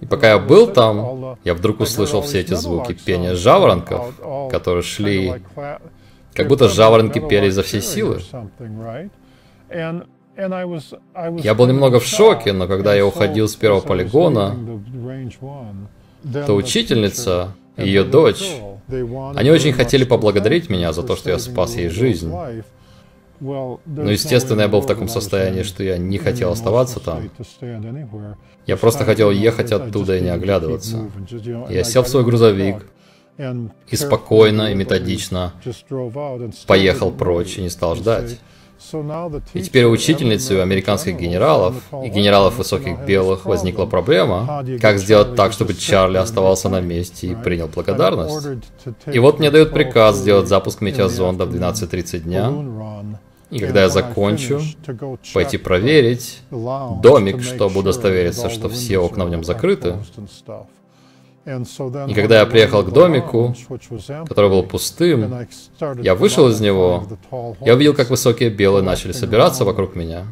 [0.00, 4.14] И пока я был там, я вдруг услышал все эти звуки пения жаворонков,
[4.50, 5.34] которые шли...
[6.34, 8.20] Как будто жаворонки пели изо всей силы.
[10.36, 14.56] Я был немного в шоке, но когда я уходил с первого полигона,
[16.46, 18.60] то учительница и ее дочь,
[19.34, 22.32] они очень хотели поблагодарить меня за то, что я спас ей жизнь.
[23.40, 27.30] Но, естественно, я был в таком состоянии, что я не хотел оставаться там.
[28.66, 31.10] Я просто хотел ехать оттуда и не оглядываться.
[31.68, 32.86] Я сел в свой грузовик
[33.88, 35.52] и спокойно и методично
[36.66, 38.38] поехал прочь и не стал ждать.
[39.54, 41.74] И теперь у учительницы, у американских генералов
[42.04, 47.34] и генералов высоких белых возникла проблема, как сделать так, чтобы Чарли оставался на месте и
[47.34, 48.46] принял благодарность.
[49.12, 52.52] И вот мне дают приказ сделать запуск метеозонда в 12.30 дня,
[53.50, 54.60] и когда я закончу,
[55.32, 59.96] пойти проверить домик, чтобы удостовериться, что все окна в нем закрыты.
[61.46, 63.54] И когда я приехал к домику,
[64.26, 65.46] который был пустым,
[66.00, 67.06] я вышел из него,
[67.60, 70.26] я увидел, как высокие белые начали собираться вокруг меня.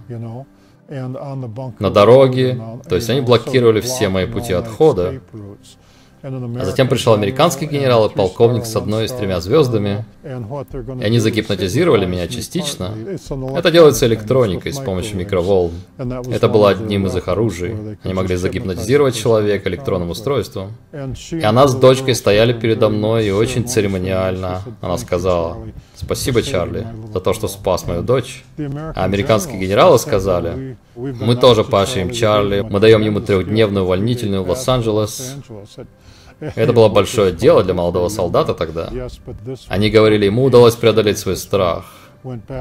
[0.89, 5.21] На дороге, то есть они блокировали все мои пути отхода.
[6.23, 12.07] А затем пришел американский генерал и полковник с одной и тремя звездами, и они загипнотизировали
[12.07, 12.95] меня частично.
[13.57, 15.73] Это делается электроникой с помощью микроволн.
[15.99, 17.97] Это было одним из их оружий.
[18.05, 20.73] Они могли загипнотизировать человека электронным устройством.
[21.33, 25.59] И она с дочкой стояли передо мной и очень церемониально она сказала,
[25.97, 28.45] «Спасибо, Чарли, за то, что спас мою дочь».
[28.59, 35.37] А американские генералы сказали, «Мы тоже поощрим Чарли, мы даем ему трехдневную увольнительную в Лос-Анджелес».
[36.57, 38.91] Это было большое дело для молодого солдата тогда.
[39.69, 41.85] Они говорили, ему удалось преодолеть свой страх.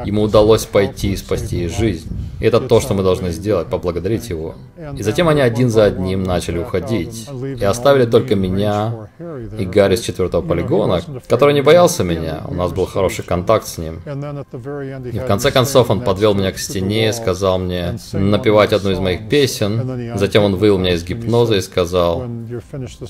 [0.05, 2.09] Ему удалось пойти и спасти ей жизнь.
[2.39, 4.55] И это то, что мы должны сделать, поблагодарить его.
[4.97, 7.29] И затем они один за одним начали уходить.
[7.59, 9.09] И оставили только меня
[9.59, 12.41] и Гарри с четвертого полигона, который не боялся меня.
[12.47, 14.01] У нас был хороший контакт с ним.
[14.05, 19.29] И в конце концов он подвел меня к стене сказал мне напевать одну из моих
[19.29, 20.17] песен.
[20.17, 22.23] Затем он вывел меня из гипноза и сказал,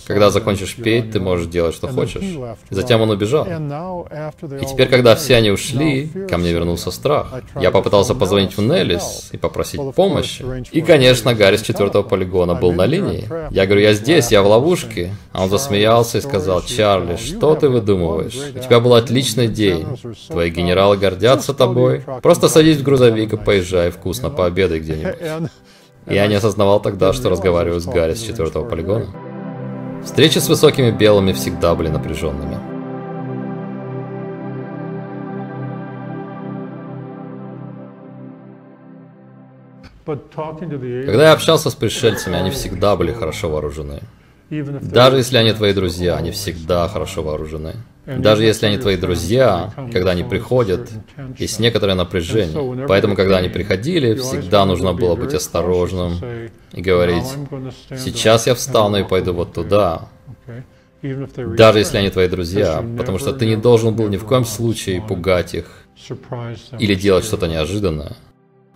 [0.06, 2.22] когда закончишь петь, ты можешь делать, что хочешь.
[2.22, 3.46] И затем он убежал.
[3.46, 7.28] И теперь, когда все они ушли, ко мне вернулся страх.
[7.60, 10.44] Я попытался позвонить в Неллис и попросить помощи.
[10.72, 13.28] И, конечно, Гарри с четвертого полигона был на линии.
[13.52, 15.16] Я говорю, я здесь, я в ловушке.
[15.32, 18.38] А он засмеялся и сказал, Чарли, что ты выдумываешь?
[18.56, 19.86] У тебя был отличный день.
[20.28, 22.04] Твои генералы гордятся тобой.
[22.22, 25.52] Просто садись в грузовик и поезжай вкусно пообедай где-нибудь.
[26.08, 29.08] Я не осознавал тогда, что разговариваю с Гарри с четвертого полигона.
[30.04, 32.71] Встречи с высокими белыми всегда были напряженными.
[41.06, 44.02] Когда я общался с пришельцами, они всегда были хорошо вооружены.
[44.50, 47.76] Даже если они твои друзья, они всегда хорошо вооружены.
[48.06, 50.90] Даже если они твои друзья, когда они приходят,
[51.38, 52.86] есть некоторое напряжение.
[52.88, 56.14] Поэтому, когда они приходили, всегда нужно было быть осторожным
[56.74, 57.26] и говорить,
[57.98, 60.10] сейчас я встану и пойду вот туда.
[61.02, 65.02] Даже если они твои друзья, потому что ты не должен был ни в коем случае
[65.02, 65.66] пугать их
[66.78, 68.16] или делать что-то неожиданное.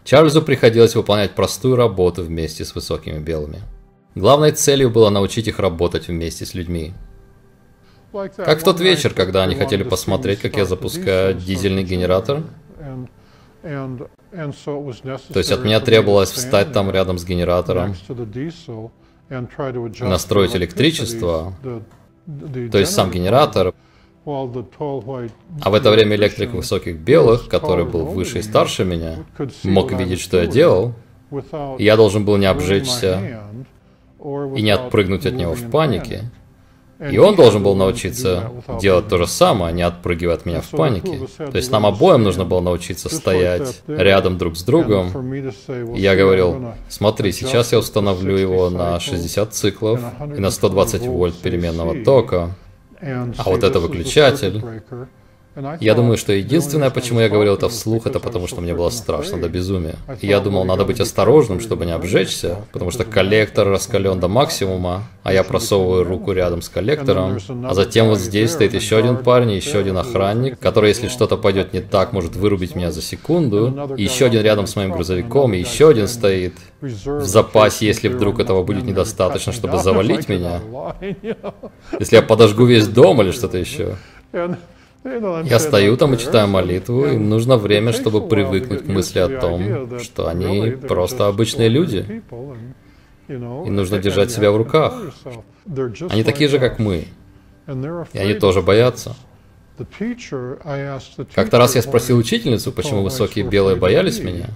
[0.05, 3.63] Чарльзу приходилось выполнять простую работу вместе с высокими белыми.
[4.13, 6.93] Главной целью было научить их работать вместе с людьми.
[8.13, 12.43] Как в тот вечер, когда они хотели посмотреть, как я запускаю дизельный генератор.
[13.63, 14.09] То
[15.39, 17.95] есть от меня требовалось встать там рядом с генератором,
[20.01, 21.53] настроить электричество,
[22.71, 23.73] то есть сам генератор,
[24.25, 29.25] а в это время электрик высоких белых, который был выше и старше меня,
[29.63, 30.93] мог видеть, что я делал,
[31.77, 33.41] и я должен был не обжечься
[34.55, 36.31] и не отпрыгнуть от него в панике.
[37.11, 38.51] И он должен был научиться
[38.81, 41.27] делать то же самое, а не отпрыгивать от меня в панике.
[41.37, 45.33] То есть нам обоим нужно было научиться стоять рядом друг с другом.
[45.33, 50.01] И я говорил, смотри, сейчас я установлю его на 60 циклов
[50.35, 52.55] и на 120 вольт переменного тока.
[53.01, 54.61] А вот это выключатель.
[55.79, 59.39] Я думаю, что единственное, почему я говорил это вслух, это потому, что мне было страшно
[59.39, 59.95] до безумия.
[60.21, 65.31] Я думал, надо быть осторожным, чтобы не обжечься, потому что коллектор раскален до максимума, а
[65.31, 69.55] я просовываю руку рядом с коллектором, а затем вот здесь стоит еще один парень и
[69.55, 74.03] еще один охранник, который, если что-то пойдет не так, может вырубить меня за секунду, и
[74.03, 78.63] еще один рядом с моим грузовиком, и еще один стоит в запасе, если вдруг этого
[78.63, 80.59] будет недостаточно, чтобы завалить меня.
[81.97, 83.95] Если я подожгу весь дом или что-то еще.
[85.05, 89.99] Я стою там и читаю молитву, и нужно время, чтобы привыкнуть к мысли о том,
[89.99, 92.23] что они просто обычные люди.
[93.27, 94.93] И нужно держать себя в руках.
[96.09, 97.05] Они такие же, как мы.
[98.13, 99.15] И они тоже боятся.
[101.35, 104.47] Как-то раз я спросил учительницу, почему высокие белые боялись меня.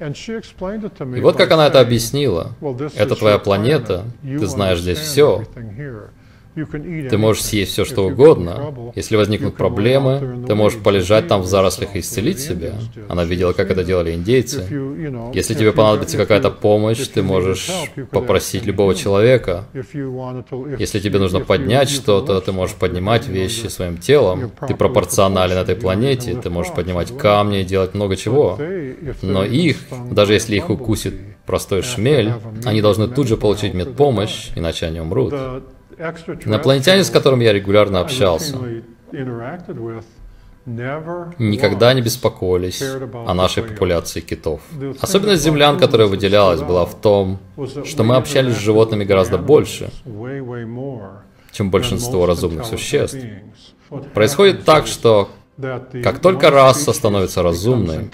[0.00, 2.56] И вот как она это объяснила.
[2.96, 5.44] Это твоя планета, ты знаешь здесь все.
[6.54, 8.92] Ты можешь съесть все, что угодно.
[8.94, 12.74] Если возникнут проблемы, ты можешь полежать там в зарослях и исцелить себя.
[13.08, 14.66] Она видела, как это делали индейцы.
[15.32, 17.70] Если тебе понадобится какая-то помощь, ты можешь
[18.10, 19.64] попросить любого человека.
[20.78, 24.52] Если тебе нужно поднять что-то, ты можешь поднимать вещи своим телом.
[24.68, 28.58] Ты пропорционален этой планете, ты можешь поднимать камни и делать много чего.
[29.22, 29.78] Но их,
[30.10, 31.14] даже если их укусит
[31.46, 32.32] простой шмель,
[32.64, 35.34] они должны тут же получить медпомощь, иначе они умрут.
[36.44, 38.56] Инопланетяне, с которым я регулярно общался,
[41.38, 42.82] никогда не беспокоились
[43.26, 44.60] о нашей популяции китов.
[45.00, 47.38] Особенность землян, которая выделялась, была в том,
[47.84, 49.90] что мы общались с животными гораздо больше,
[51.50, 53.18] чем большинство разумных существ.
[54.14, 55.28] Происходит так, что
[56.02, 58.10] как только раса становится разумной,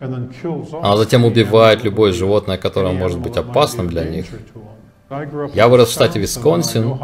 [0.00, 4.26] она затем убивает любое животное, которое может быть опасным для них,
[5.54, 6.96] Я вырос в штате Висконсин.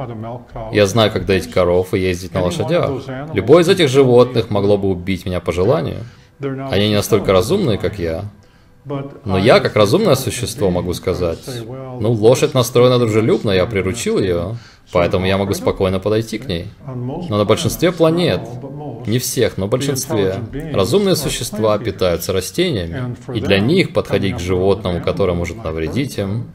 [0.73, 2.91] Я знаю, как доить коров и ездить на лошадях.
[3.33, 6.05] Любой из этих животных могло бы убить меня по желанию.
[6.41, 8.25] Они не настолько разумные, как я.
[9.25, 14.57] Но я, как разумное существо, могу сказать, ну, лошадь настроена дружелюбно, я приручил ее,
[14.93, 16.67] поэтому я могу спокойно подойти к ней.
[16.87, 18.43] Но на большинстве планет,
[19.09, 20.37] не всех, но большинстве,
[20.73, 26.47] разумные существа питаются растениями, и для них подходить к животному, которое может навредить им,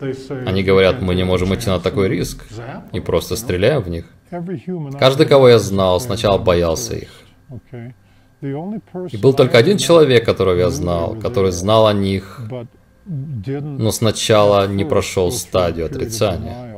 [0.00, 2.46] они говорят, мы не можем идти на такой риск,
[2.92, 4.06] и просто стреляем в них.
[4.98, 7.10] Каждый, кого я знал, сначала боялся их.
[9.12, 12.40] И был только один человек, которого я знал, который знал о них,
[13.06, 16.76] но сначала не прошел стадию отрицания.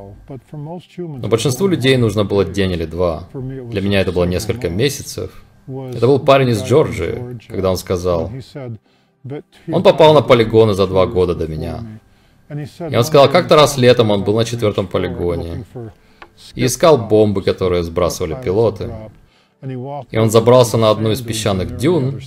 [0.98, 3.28] Но большинству людей нужно было день или два.
[3.32, 5.44] Для меня это было несколько месяцев.
[5.66, 8.30] Это был парень из Джорджии, когда он сказал,
[9.70, 11.84] он попал на полигоны за два года до меня.
[12.50, 15.64] И он сказал, как-то раз летом он был на четвертом полигоне.
[16.54, 18.90] и искал бомбы, которые сбрасывали пилоты.
[20.10, 22.20] И он забрался на одну из песчаных дюн,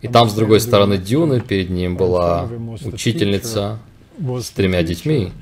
[0.00, 2.48] и там с другой стороны дюны перед ним была
[2.84, 3.78] учительница
[4.18, 5.32] с тремя детьми.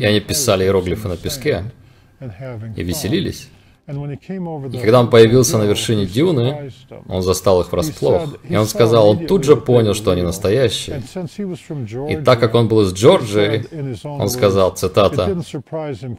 [0.00, 1.64] И они писали иероглифы на песке
[2.76, 3.48] и веселились.
[3.88, 6.72] И когда он появился на вершине дюны,
[7.08, 8.36] он застал их врасплох.
[8.48, 11.02] И он сказал, он тут же понял, что они настоящие.
[12.08, 13.64] И так как он был из Джорджии,
[14.04, 15.40] он сказал, цитата,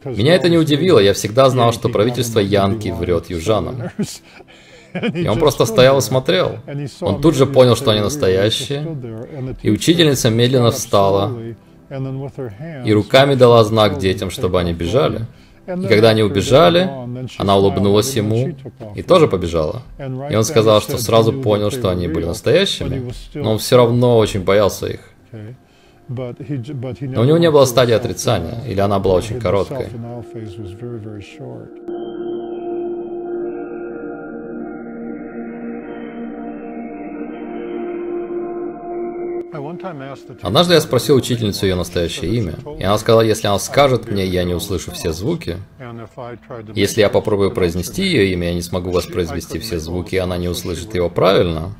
[0.04, 3.90] «Меня это не удивило, я всегда знал, что правительство Янки врет южанам».
[5.14, 6.60] И он просто стоял и смотрел.
[7.02, 8.88] Он тут же понял, что они настоящие.
[9.62, 11.30] И учительница медленно встала
[12.84, 15.26] и руками дала знак детям, чтобы они бежали.
[15.68, 16.90] И когда они убежали,
[17.36, 18.54] она улыбнулась ему
[18.94, 19.82] и тоже побежала.
[20.30, 24.42] И он сказал, что сразу понял, что они были настоящими, но он все равно очень
[24.44, 25.00] боялся их.
[26.08, 29.88] Но у него не было стадии отрицания, или она была очень короткой.
[40.42, 44.44] Однажды я спросил учительницу ее настоящее имя, и она сказала, если она скажет мне, я
[44.44, 45.56] не услышу все звуки.
[46.74, 50.48] Если я попробую произнести ее имя, я не смогу воспроизвести все звуки, и она не
[50.48, 51.74] услышит его правильно.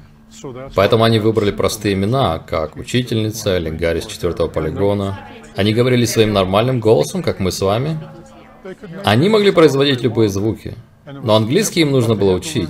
[0.74, 5.20] Поэтому они выбрали простые имена, как учительница или Гарри с четвертого полигона.
[5.56, 7.98] Они говорили своим нормальным голосом, как мы с вами.
[9.04, 10.74] Они могли производить любые звуки,
[11.06, 12.68] но английский им нужно было учить.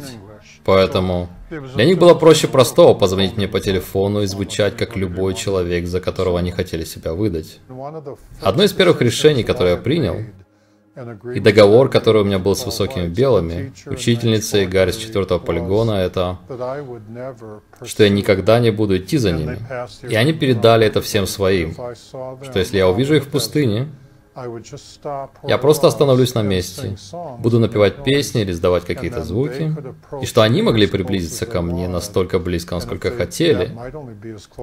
[0.64, 5.86] Поэтому для них было проще простого позвонить мне по телефону и звучать как любой человек,
[5.86, 7.61] за которого они хотели себя выдать.
[8.40, 10.16] Одно из первых решений, которое я принял,
[11.32, 16.38] и договор, который у меня был с высокими белыми, учительницей Гарри с четвертого полигона, это,
[17.84, 19.59] что я никогда не буду идти за ними.
[20.09, 23.88] И они передали это всем своим, что если я увижу их в пустыне,
[25.45, 26.97] я просто остановлюсь на месте,
[27.39, 29.74] буду напевать песни или издавать какие-то звуки,
[30.22, 33.70] и что они могли приблизиться ко мне настолько близко, насколько хотели.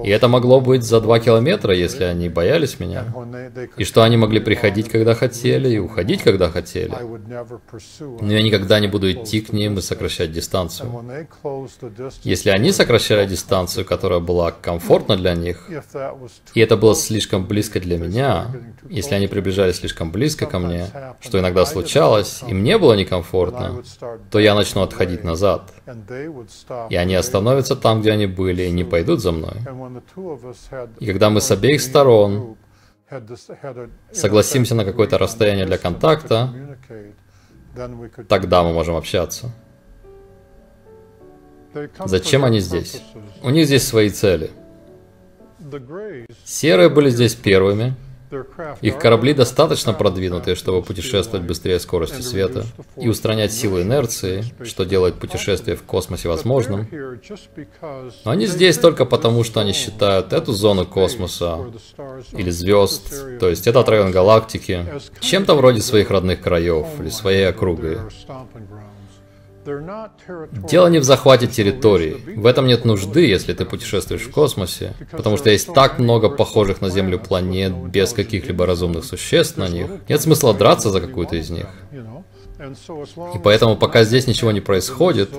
[0.02, 3.04] И это могло быть за два километра, если они боялись меня.
[3.76, 6.94] И что они могли приходить, когда хотели, и уходить, когда хотели.
[8.20, 10.90] Но я никогда не буду идти к ним и сокращать дистанцию.
[12.22, 15.68] Если они сокращали дистанцию, которая была комфортна для них,
[16.54, 18.46] и это было слишком близко для меня,
[18.88, 20.86] если они приближались подбежали слишком близко ко мне,
[21.20, 23.82] что иногда случалось, и мне было некомфортно,
[24.30, 25.72] то я начну отходить назад.
[26.90, 29.56] И они остановятся там, где они были, и не пойдут за мной.
[31.00, 32.56] И когда мы с обеих сторон
[34.12, 36.52] согласимся на какое-то расстояние для контакта,
[38.28, 39.52] тогда мы можем общаться.
[42.06, 43.02] Зачем они здесь?
[43.42, 44.50] У них здесь свои цели.
[46.44, 47.94] Серые были здесь первыми,
[48.80, 52.64] их корабли достаточно продвинутые, чтобы путешествовать быстрее скорости света
[52.96, 56.88] и устранять силу инерции, что делает путешествие в космосе возможным.
[58.24, 61.58] Но они здесь только потому, что они считают эту зону космоса
[62.32, 64.84] или звезд, то есть этот район галактики,
[65.20, 67.98] чем-то вроде своих родных краев или своей округой.
[70.68, 72.16] Дело не в захвате территории.
[72.36, 76.80] В этом нет нужды, если ты путешествуешь в космосе, потому что есть так много похожих
[76.80, 79.88] на Землю планет без каких-либо разумных существ на них.
[80.08, 81.66] Нет смысла драться за какую-то из них.
[83.34, 85.30] И поэтому пока здесь ничего не происходит,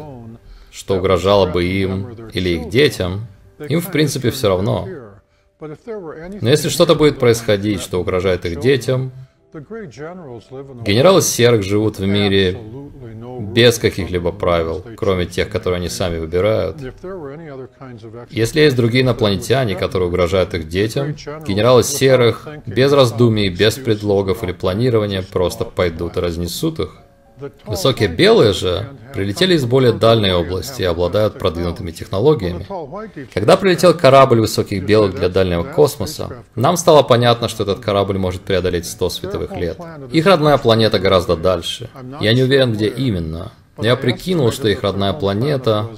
[0.72, 3.28] что угрожало бы им или их детям,
[3.68, 4.88] им в принципе все равно.
[5.60, 9.12] Но если что-то будет происходить, что угрожает их детям,
[9.54, 12.60] генералы серых живут в мире
[13.58, 16.78] без каких-либо правил, кроме тех, которые они сами выбирают.
[18.30, 21.16] Если есть другие инопланетяне, которые угрожают их детям,
[21.48, 26.98] генералы серых, без раздумий, без предлогов или планирования, просто пойдут и разнесут их.
[27.66, 32.66] Высокие белые же прилетели из более дальней области и обладают продвинутыми технологиями.
[33.34, 38.42] Когда прилетел корабль высоких белых для дальнего космоса, нам стало понятно, что этот корабль может
[38.42, 39.80] преодолеть 100 световых лет.
[40.12, 41.90] Их родная планета гораздо дальше.
[42.20, 43.52] Я не уверен, где именно.
[43.78, 45.90] Я прикинул, что их родная планета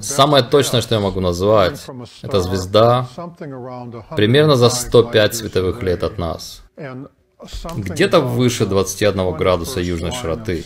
[0.00, 1.84] Самое точное, что я могу назвать,
[2.22, 3.08] это звезда
[4.16, 6.62] примерно за 105 световых лет от нас
[7.76, 10.64] где-то выше 21 градуса южной широты.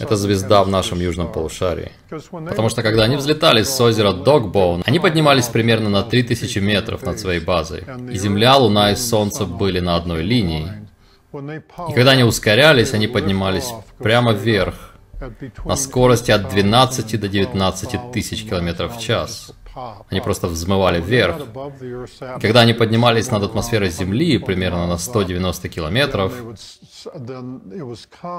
[0.00, 1.92] Это звезда в нашем южном полушарии.
[2.30, 7.20] Потому что когда они взлетали с озера Догбоун, они поднимались примерно на 3000 метров над
[7.20, 7.84] своей базой.
[8.10, 10.68] И Земля, Луна и Солнце были на одной линии.
[11.32, 14.92] И когда они ускорялись, они поднимались прямо вверх,
[15.64, 19.52] на скорости от 12 до 19 тысяч километров в час.
[20.10, 21.36] Они просто взмывали вверх.
[22.40, 26.32] Когда они поднимались над атмосферой Земли примерно на 190 километров,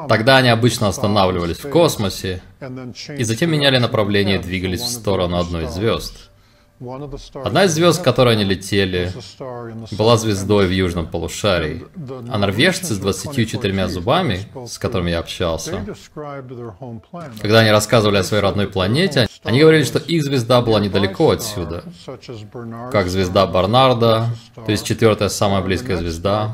[0.07, 2.41] тогда они обычно останавливались в космосе
[3.17, 6.29] и затем меняли направление и двигались в сторону одной из звезд.
[7.43, 9.11] Одна из звезд, к которой они летели,
[9.91, 11.85] была звездой в южном полушарии,
[12.29, 15.85] а норвежцы с 24 зубами, с которыми я общался,
[17.41, 21.83] когда они рассказывали о своей родной планете, они говорили, что их звезда была недалеко отсюда,
[22.91, 26.53] как звезда Барнарда, то есть четвертая самая близкая звезда,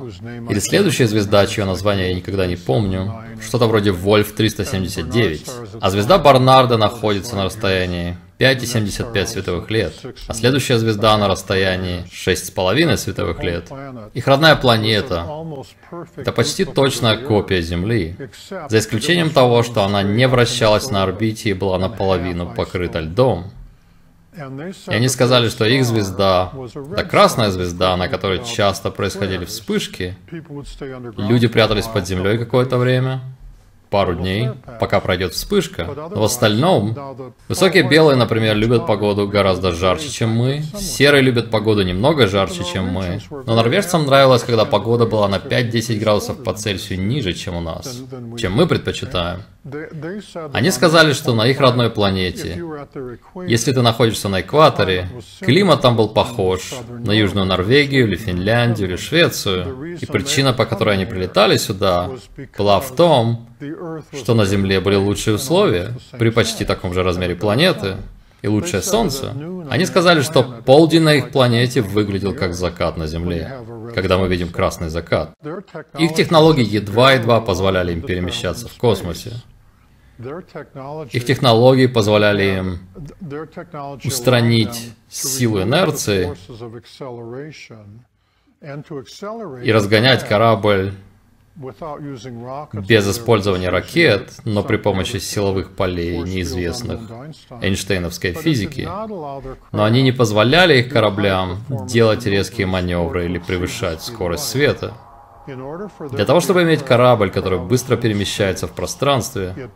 [0.50, 5.46] или следующая звезда, чье название я никогда не помню, что-то вроде Вольф 379,
[5.82, 9.94] а звезда Барнарда находится на расстоянии 5,75 световых лет,
[10.28, 13.70] а следующая звезда на расстоянии 6,5 световых лет.
[14.14, 15.28] Их родная планета—
[16.16, 18.16] это почти точная копия Земли,
[18.70, 23.52] за исключением того, что она не вращалась на орбите и была наполовину покрыта льдом.
[24.88, 26.54] И они сказали, что их звезда,
[26.96, 30.16] та красная звезда, на которой часто происходили вспышки,
[31.18, 33.22] люди прятались под землей какое-то время,
[33.90, 35.86] пару дней, пока пройдет вспышка.
[35.86, 36.96] Но в остальном,
[37.48, 40.64] высокие белые, например, любят погоду гораздо жарче, чем мы.
[40.78, 43.20] Серые любят погоду немного жарче, чем мы.
[43.46, 48.02] Но норвежцам нравилось, когда погода была на 5-10 градусов по Цельсию ниже, чем у нас,
[48.38, 49.44] чем мы предпочитаем.
[50.54, 52.64] Они сказали, что на их родной планете,
[53.46, 55.10] если ты находишься на экваторе,
[55.42, 59.98] климат там был похож на Южную Норвегию или Финляндию или Швецию.
[60.00, 62.10] И причина, по которой они прилетали сюда,
[62.58, 63.49] была в том,
[64.14, 67.98] что на Земле были лучшие условия при почти таком же размере планеты
[68.42, 69.34] и лучшее Солнце.
[69.70, 73.58] Они сказали, что полдень на их планете выглядел как закат на Земле,
[73.94, 75.34] когда мы видим красный закат.
[75.98, 79.34] Их технологии едва-едва позволяли им перемещаться в космосе.
[81.12, 82.80] Их технологии позволяли им
[84.04, 86.36] устранить силу инерции
[89.64, 90.94] и разгонять корабль
[91.56, 97.02] без использования ракет, но при помощи силовых полей неизвестных
[97.62, 98.88] Эйнштейновской физики.
[99.72, 104.94] Но они не позволяли их кораблям делать резкие маневры или превышать скорость света.
[106.12, 109.70] Для того, чтобы иметь корабль, который быстро перемещается в пространстве,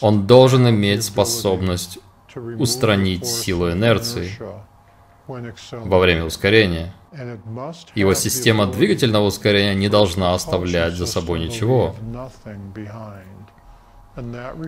[0.00, 1.98] он должен иметь способность
[2.58, 4.30] устранить силу инерции
[5.26, 6.92] во время ускорения.
[7.94, 11.94] Его система двигательного ускорения не должна оставлять за собой ничего.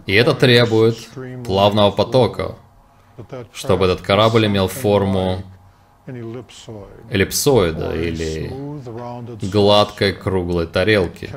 [0.07, 0.97] И это требует
[1.45, 2.57] плавного потока,
[3.53, 5.43] чтобы этот корабль имел форму
[7.11, 8.53] эллипсоида или
[9.51, 11.31] гладкой круглой тарелки.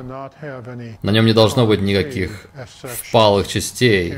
[1.02, 2.46] На нем не должно быть никаких
[2.82, 4.14] впалых частей,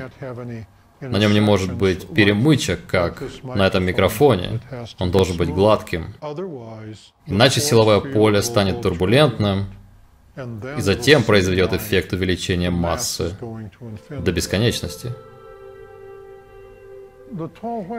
[1.03, 4.61] на нем не может быть перемычек, как на этом микрофоне.
[4.99, 6.15] Он должен быть гладким.
[7.27, 9.67] Иначе силовое поле станет турбулентным,
[10.79, 13.35] и затем произведет эффект увеличения массы
[14.09, 15.13] до бесконечности.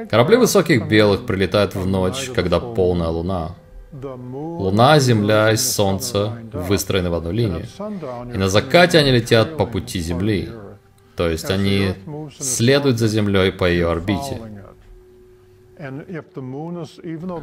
[0.09, 3.55] Корабли высоких белых прилетают в ночь, когда полная луна.
[3.91, 7.65] Луна, Земля и Солнце выстроены в одну линию.
[8.33, 10.49] И на закате они летят по пути Земли.
[11.15, 11.93] То есть они
[12.39, 14.41] следуют за Землей по ее орбите.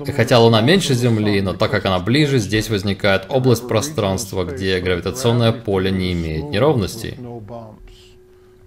[0.06, 4.80] И хотя Луна меньше Земли, но так как она ближе, здесь возникает область пространства, где
[4.80, 7.18] гравитационное поле не имеет неровностей,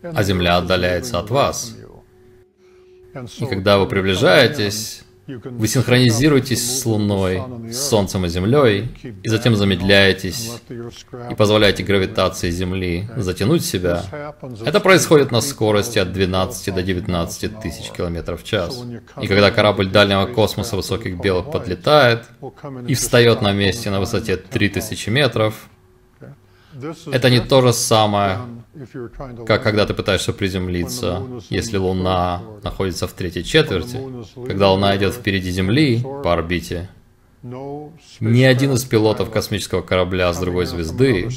[0.01, 1.75] а Земля отдаляется от вас.
[3.39, 8.89] И когда вы приближаетесь, Вы синхронизируетесь с Луной, с Солнцем и Землей,
[9.23, 10.51] и затем замедляетесь
[11.31, 14.03] и позволяете гравитации Земли затянуть себя.
[14.65, 18.83] Это происходит на скорости от 12 до 19 тысяч километров в час.
[19.21, 22.25] И когда корабль дальнего космоса высоких белых подлетает
[22.87, 25.69] и встает на месте на высоте 3000 метров,
[27.11, 28.39] это не то же самое,
[29.45, 33.99] как когда ты пытаешься приземлиться, если Луна находится в третьей четверти,
[34.47, 36.89] когда Луна идет впереди Земли по орбите.
[37.43, 41.29] Ни один из пилотов космического корабля с другой звезды,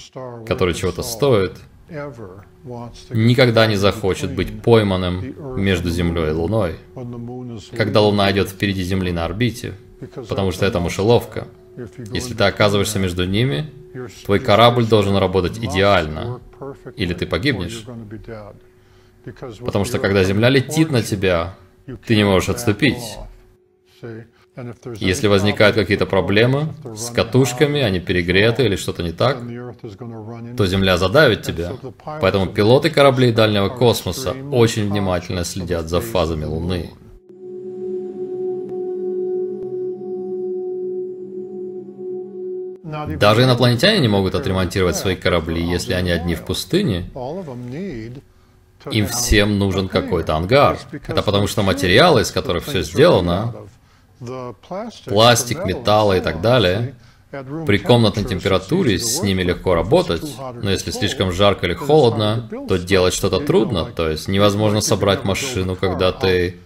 [0.46, 1.56] который чего-то стоит,
[3.10, 6.76] никогда не захочет быть пойманным между Землей и Луной,
[7.76, 9.74] когда Луна идет впереди Земли на орбите,
[10.28, 11.48] потому что это мышеловка.
[12.12, 13.70] Если ты оказываешься между ними,
[14.24, 16.40] твой корабль должен работать идеально,
[16.96, 17.84] или ты погибнешь.
[19.60, 21.56] Потому что когда Земля летит на тебя,
[22.06, 23.18] ты не можешь отступить.
[24.94, 29.38] Если возникают какие-то проблемы с катушками, они перегреты или что-то не так,
[30.56, 31.72] то Земля задавит тебя.
[32.20, 36.92] Поэтому пилоты кораблей дальнего космоса очень внимательно следят за фазами Луны.
[42.86, 44.96] Даже инопланетяне не могут отремонтировать.
[44.96, 47.10] свои корабли, если они одни в пустыне.
[48.90, 50.78] Им всем нужен какой-то ангар.
[51.08, 53.54] Это потому что материалы, из которых все сделано,
[55.04, 56.94] пластик, металл и так далее,
[57.66, 60.22] при комнатной температуре с ними легко работать,
[60.62, 65.74] но если слишком жарко или холодно, то делать что-то трудно, то есть невозможно собрать машину,
[65.74, 66.56] когда ты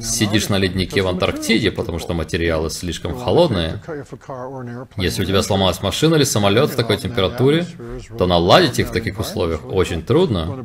[0.00, 3.82] Сидишь на леднике в Антарктиде, потому что материалы слишком холодные.
[4.96, 7.66] Если у тебя сломалась машина или самолет в такой температуре,
[8.16, 10.64] то наладить их в таких условиях очень трудно.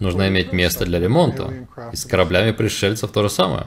[0.00, 1.52] Нужно иметь место для ремонта.
[1.92, 3.66] И с кораблями пришельцев то же самое.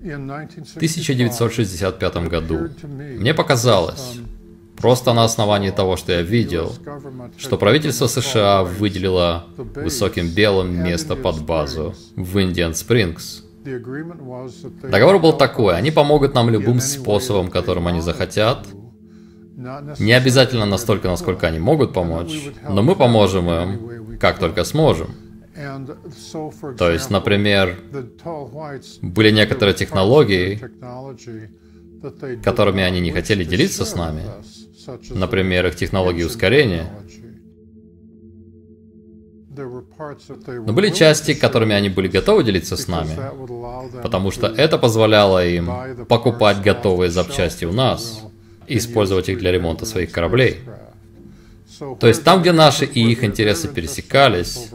[0.00, 4.18] В 1965 году мне показалось,
[4.80, 6.72] Просто на основании того, что я видел,
[7.36, 13.44] что правительство США выделило высоким белым место под базу в Индиан Спрингс.
[13.64, 18.66] Договор был такой, они помогут нам любым способом, которым они захотят.
[19.98, 25.08] Не обязательно настолько, насколько они могут помочь, но мы поможем им, как только сможем.
[26.78, 27.76] То есть, например,
[29.02, 30.60] были некоторые технологии,
[32.44, 34.22] которыми они не хотели делиться с нами,
[35.10, 36.90] например, их технологии ускорения.
[39.56, 43.18] Но были части, которыми они были готовы делиться с нами,
[44.02, 45.68] потому что это позволяло им
[46.06, 48.22] покупать готовые запчасти у нас
[48.68, 50.60] и использовать их для ремонта своих кораблей.
[52.00, 54.70] То есть там, где наши и их интересы пересекались,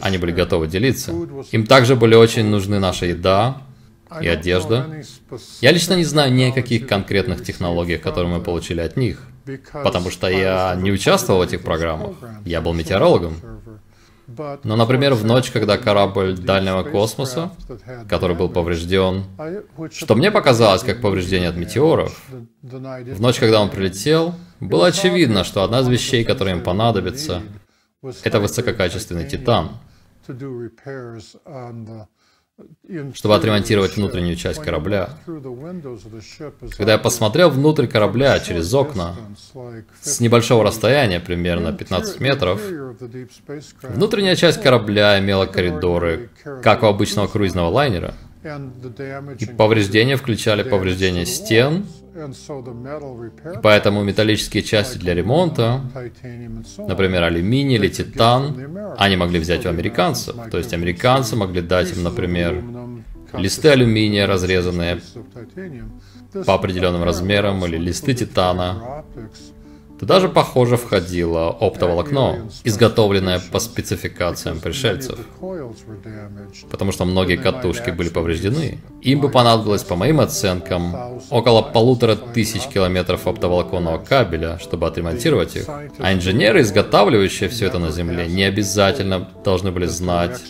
[0.00, 1.12] они были готовы делиться.
[1.50, 3.62] Им также были очень нужны наша еда,
[4.20, 5.02] и одежда.
[5.60, 9.20] Я лично не знаю ни о каких конкретных технологиях, которые мы получили от них,
[9.72, 12.16] потому что я не участвовал в этих программах.
[12.44, 13.34] Я был метеорологом.
[14.62, 17.50] Но, например, в ночь, когда корабль дальнего космоса,
[18.08, 19.24] который был поврежден,
[19.92, 22.20] что мне показалось как повреждение от метеоров,
[22.62, 27.42] в ночь, когда он прилетел, было очевидно, что одна из вещей, которая им понадобится,
[28.22, 29.70] это высококачественный титан
[33.14, 35.10] чтобы отремонтировать внутреннюю часть корабля.
[36.76, 39.16] Когда я посмотрел внутрь корабля через окна,
[40.00, 42.60] с небольшого расстояния, примерно 15 метров,
[43.82, 46.30] внутренняя часть корабля имела коридоры,
[46.62, 48.14] как у обычного круизного лайнера.
[49.38, 55.80] И повреждения включали повреждения стен, и поэтому металлические части для ремонта,
[56.78, 60.36] например, алюминий или титан, они могли взять у американцев.
[60.50, 62.62] То есть американцы могли дать им, например,
[63.32, 65.00] листы алюминия, разрезанные
[66.46, 69.04] по определенным размерам, или листы титана,
[70.00, 75.18] Туда же, похоже, входило оптоволокно, изготовленное по спецификациям пришельцев.
[76.70, 78.78] Потому что многие катушки были повреждены.
[79.02, 85.68] Им бы понадобилось, по моим оценкам, около полутора тысяч километров оптоволоконного кабеля, чтобы отремонтировать их.
[85.98, 90.40] А инженеры, изготавливающие все это на Земле, не обязательно должны были знать,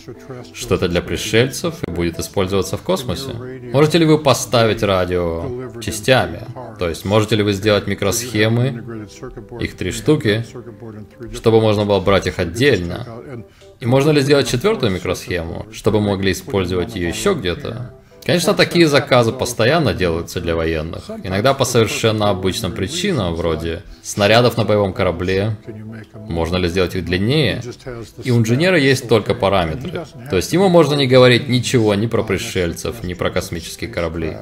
[0.53, 3.33] что это для пришельцев и будет использоваться в космосе.
[3.73, 6.39] Можете ли вы поставить радио частями?
[6.79, 9.07] То есть, можете ли вы сделать микросхемы
[9.59, 10.45] их три штуки,
[11.33, 13.07] чтобы можно было брать их отдельно.
[13.79, 17.93] И можно ли сделать четвертую микросхему, чтобы могли использовать ее еще где-то?
[18.25, 21.09] Конечно, такие заказы постоянно делаются для военных.
[21.23, 25.57] Иногда по совершенно обычным причинам, вроде снарядов на боевом корабле.
[26.13, 27.63] Можно ли сделать их длиннее?
[28.23, 30.05] И у инженера есть только параметры.
[30.29, 34.37] То есть ему можно не говорить ничего ни про пришельцев, ни про космические корабли.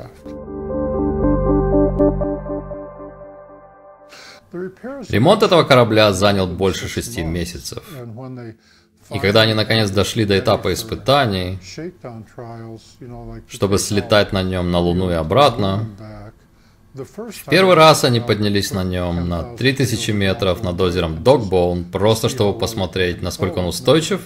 [4.52, 7.84] Ремонт этого корабля занял больше шести месяцев.
[9.12, 11.60] И когда они наконец дошли до этапа испытаний,
[13.48, 15.88] чтобы слетать на нем на Луну и обратно,
[16.94, 22.58] в первый раз они поднялись на нем на 3000 метров над озером Догбоун, просто чтобы
[22.58, 24.22] посмотреть, насколько он устойчив,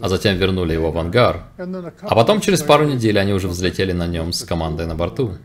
[0.00, 1.44] а затем вернули его в ангар.
[1.56, 5.38] А потом через пару недель они уже взлетели на нем с командой на борту.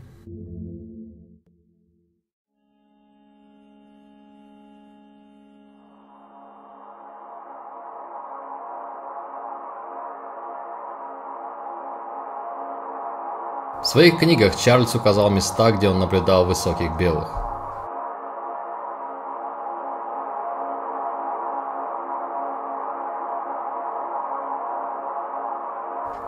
[13.90, 17.28] Своих книгах Чарльз указал места, где он наблюдал высоких белых.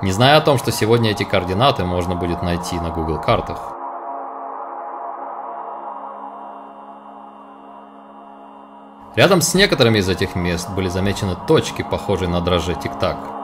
[0.02, 3.60] Не зная о том, что сегодня эти координаты можно будет найти на Google картах.
[9.14, 13.41] Рядом с некоторыми из этих мест были замечены точки, похожие на дрожжи тик-так.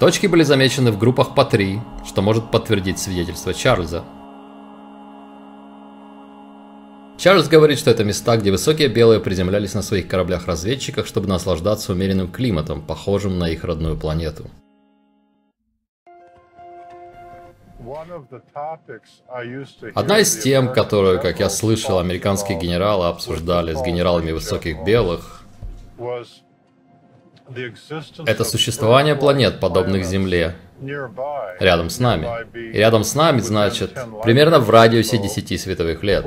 [0.00, 4.04] Точки были замечены в группах по три, что может подтвердить свидетельство Чарльза.
[7.18, 12.30] Чарльз говорит, что это места, где высокие белые приземлялись на своих кораблях-разведчиках, чтобы наслаждаться умеренным
[12.30, 14.48] климатом, похожим на их родную планету.
[19.94, 25.42] Одна из тем, которую, как я слышал, американские генералы обсуждали с генералами высоких белых,
[28.26, 30.54] это существование планет, подобных Земле,
[31.58, 32.28] рядом с нами.
[32.54, 33.92] И рядом с нами, значит,
[34.22, 36.26] примерно в радиусе 10 световых лет,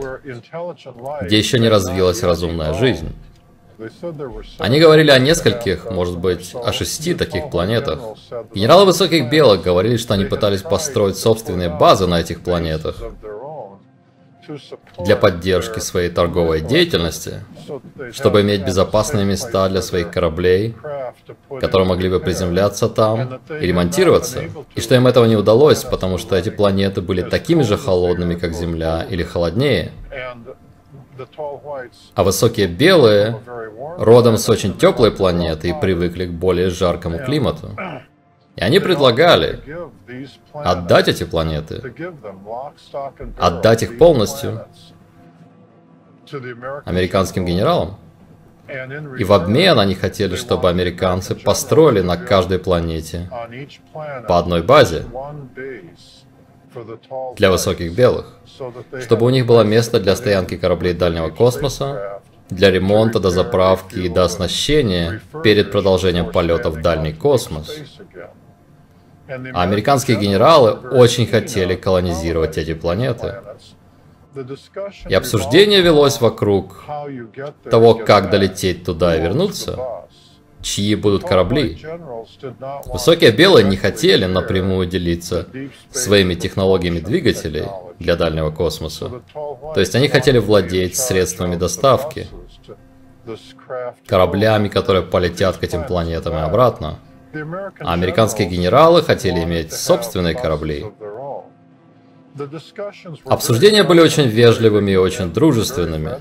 [1.21, 3.13] где еще не развилась разумная жизнь.
[4.59, 7.99] Они говорили о нескольких, может быть, о шести таких планетах.
[8.53, 12.97] Генералы Высоких Белок говорили, что они пытались построить собственные базы на этих планетах,
[14.99, 17.43] для поддержки своей торговой деятельности,
[18.11, 20.75] чтобы иметь безопасные места для своих кораблей,
[21.59, 24.43] которые могли бы приземляться там и ремонтироваться.
[24.75, 28.53] И что им этого не удалось, потому что эти планеты были такими же холодными, как
[28.53, 29.91] Земля, или холоднее.
[32.15, 33.39] А высокие белые
[33.97, 37.75] родом с очень теплой планеты и привыкли к более жаркому климату.
[38.61, 39.59] И они предлагали
[40.53, 41.81] отдать эти планеты,
[43.39, 44.67] отдать их полностью
[46.85, 47.97] американским генералам.
[49.17, 53.27] И в обмен они хотели, чтобы американцы построили на каждой планете
[54.27, 55.05] по одной базе
[57.35, 58.37] для высоких белых,
[59.01, 64.07] чтобы у них было место для стоянки кораблей дальнего космоса, для ремонта, до заправки и
[64.07, 67.75] до оснащения перед продолжением полета в дальний космос.
[69.53, 73.35] А американские генералы очень хотели колонизировать эти планеты.
[75.09, 76.85] И обсуждение велось вокруг
[77.69, 79.77] того, как долететь туда и вернуться,
[80.61, 81.77] чьи будут корабли.
[82.85, 85.47] Высокие белые не хотели напрямую делиться
[85.91, 87.65] своими технологиями двигателей
[87.99, 89.21] для дальнего космоса.
[89.33, 92.27] То есть они хотели владеть средствами доставки,
[94.07, 96.99] кораблями, которые полетят к этим планетам и обратно.
[97.79, 100.85] А американские генералы хотели иметь собственные корабли.
[103.25, 106.17] Обсуждения были очень вежливыми и очень дружественными.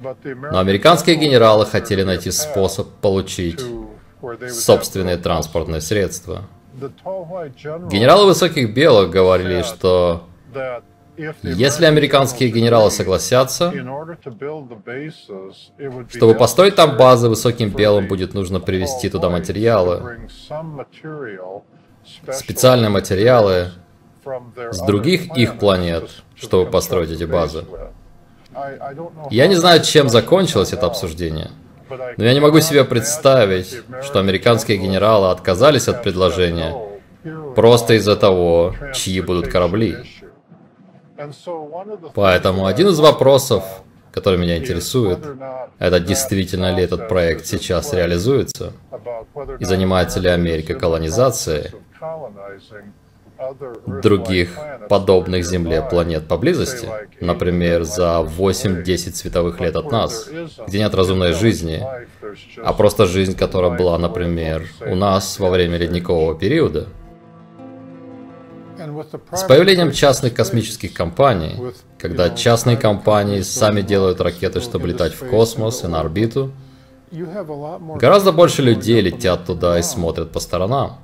[0.00, 3.60] Но американские генералы хотели найти способ получить
[4.48, 6.44] собственные транспортные средства.
[6.74, 10.24] Генералы высоких белых говорили, что
[11.42, 13.72] если американские генералы согласятся,
[16.10, 20.28] чтобы построить там базы высоким белым, будет нужно привезти туда материалы,
[22.30, 23.72] специальные материалы
[24.70, 27.64] с других их планет, чтобы построить эти базы.
[29.30, 31.50] Я не знаю, чем закончилось это обсуждение,
[32.16, 36.74] но я не могу себе представить, что американские генералы отказались от предложения
[37.54, 39.96] просто из-за того, чьи будут корабли.
[42.14, 43.64] Поэтому один из вопросов,
[44.12, 45.18] который меня интересует,
[45.78, 48.72] это действительно ли этот проект сейчас реализуется,
[49.58, 51.72] и занимается ли Америка колонизацией
[54.02, 54.50] других
[54.88, 56.88] подобных Земле планет поблизости,
[57.20, 60.28] например, за 8-10 световых лет от нас,
[60.66, 61.84] где нет разумной жизни,
[62.62, 66.88] а просто жизнь, которая была, например, у нас во время ледникового периода.
[69.32, 71.56] С появлением частных космических компаний,
[71.98, 76.52] когда частные компании сами делают ракеты, чтобы летать в космос и на орбиту,
[77.10, 80.98] гораздо больше людей летят туда и смотрят по сторонам.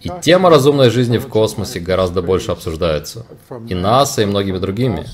[0.00, 3.24] И тема разумной жизни в космосе гораздо больше обсуждается.
[3.68, 5.06] И НАСА, и многими другими.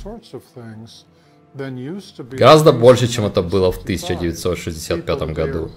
[2.33, 5.71] Гораздо больше, чем это было в 1965 году.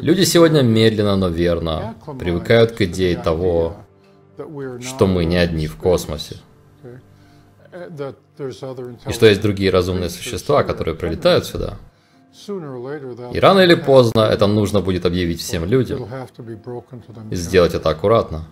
[0.00, 3.76] Люди сегодня медленно, но верно привыкают к идее того,
[4.80, 6.36] что мы не одни в космосе.
[9.08, 11.78] И что есть другие разумные существа, которые прилетают сюда.
[13.32, 16.06] И рано или поздно это нужно будет объявить всем людям.
[17.30, 18.46] И сделать это аккуратно.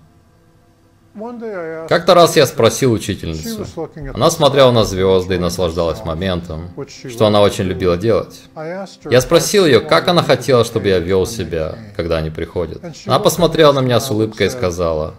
[1.89, 3.67] Как-то раз я спросил учительницу.
[4.15, 6.71] Она смотрела на звезды и наслаждалась моментом,
[7.09, 8.43] что она очень любила делать.
[9.11, 12.81] Я спросил ее, как она хотела, чтобы я вел себя, когда они приходят.
[13.07, 15.15] Она посмотрела на меня с улыбкой и сказала,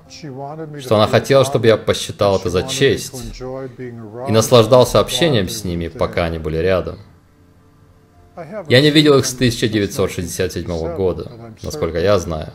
[0.80, 6.26] что она хотела, чтобы я посчитал это за честь и наслаждался общением с ними, пока
[6.26, 7.00] они были рядом.
[8.70, 11.32] Я не видел их с 1967 года,
[11.62, 12.54] насколько я знаю.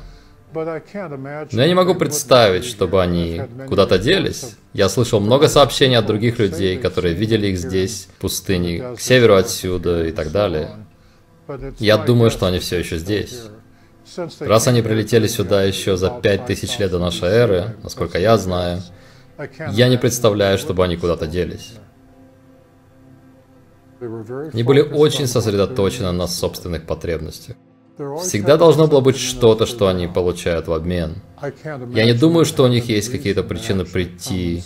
[0.55, 4.57] Но я не могу представить, чтобы они куда-то делись.
[4.73, 9.35] Я слышал много сообщений от других людей, которые видели их здесь, в пустыне, к северу
[9.35, 10.87] отсюда и так далее.
[11.79, 13.43] Я думаю, что они все еще здесь.
[14.41, 18.83] Раз они прилетели сюда еще за пять тысяч лет до нашей эры, насколько я знаю,
[19.71, 21.75] я не представляю, чтобы они куда-то делись.
[24.01, 27.57] Они были очень сосредоточены на собственных потребностях.
[27.97, 31.23] Всегда должно было быть что-то, что они получают в обмен.
[31.95, 34.63] Я не думаю, что у них есть какие-то причины прийти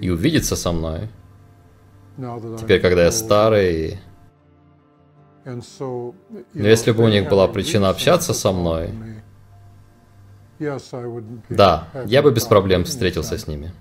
[0.00, 1.10] и увидеться со мной.
[2.58, 4.00] Теперь, когда я старый...
[5.44, 6.14] Но
[6.54, 8.90] если бы у них была причина общаться со мной,
[11.50, 13.72] да, я бы без проблем встретился с ними.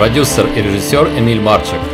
[0.00, 1.89] Продюсер и режиссер Эмиль Марчик.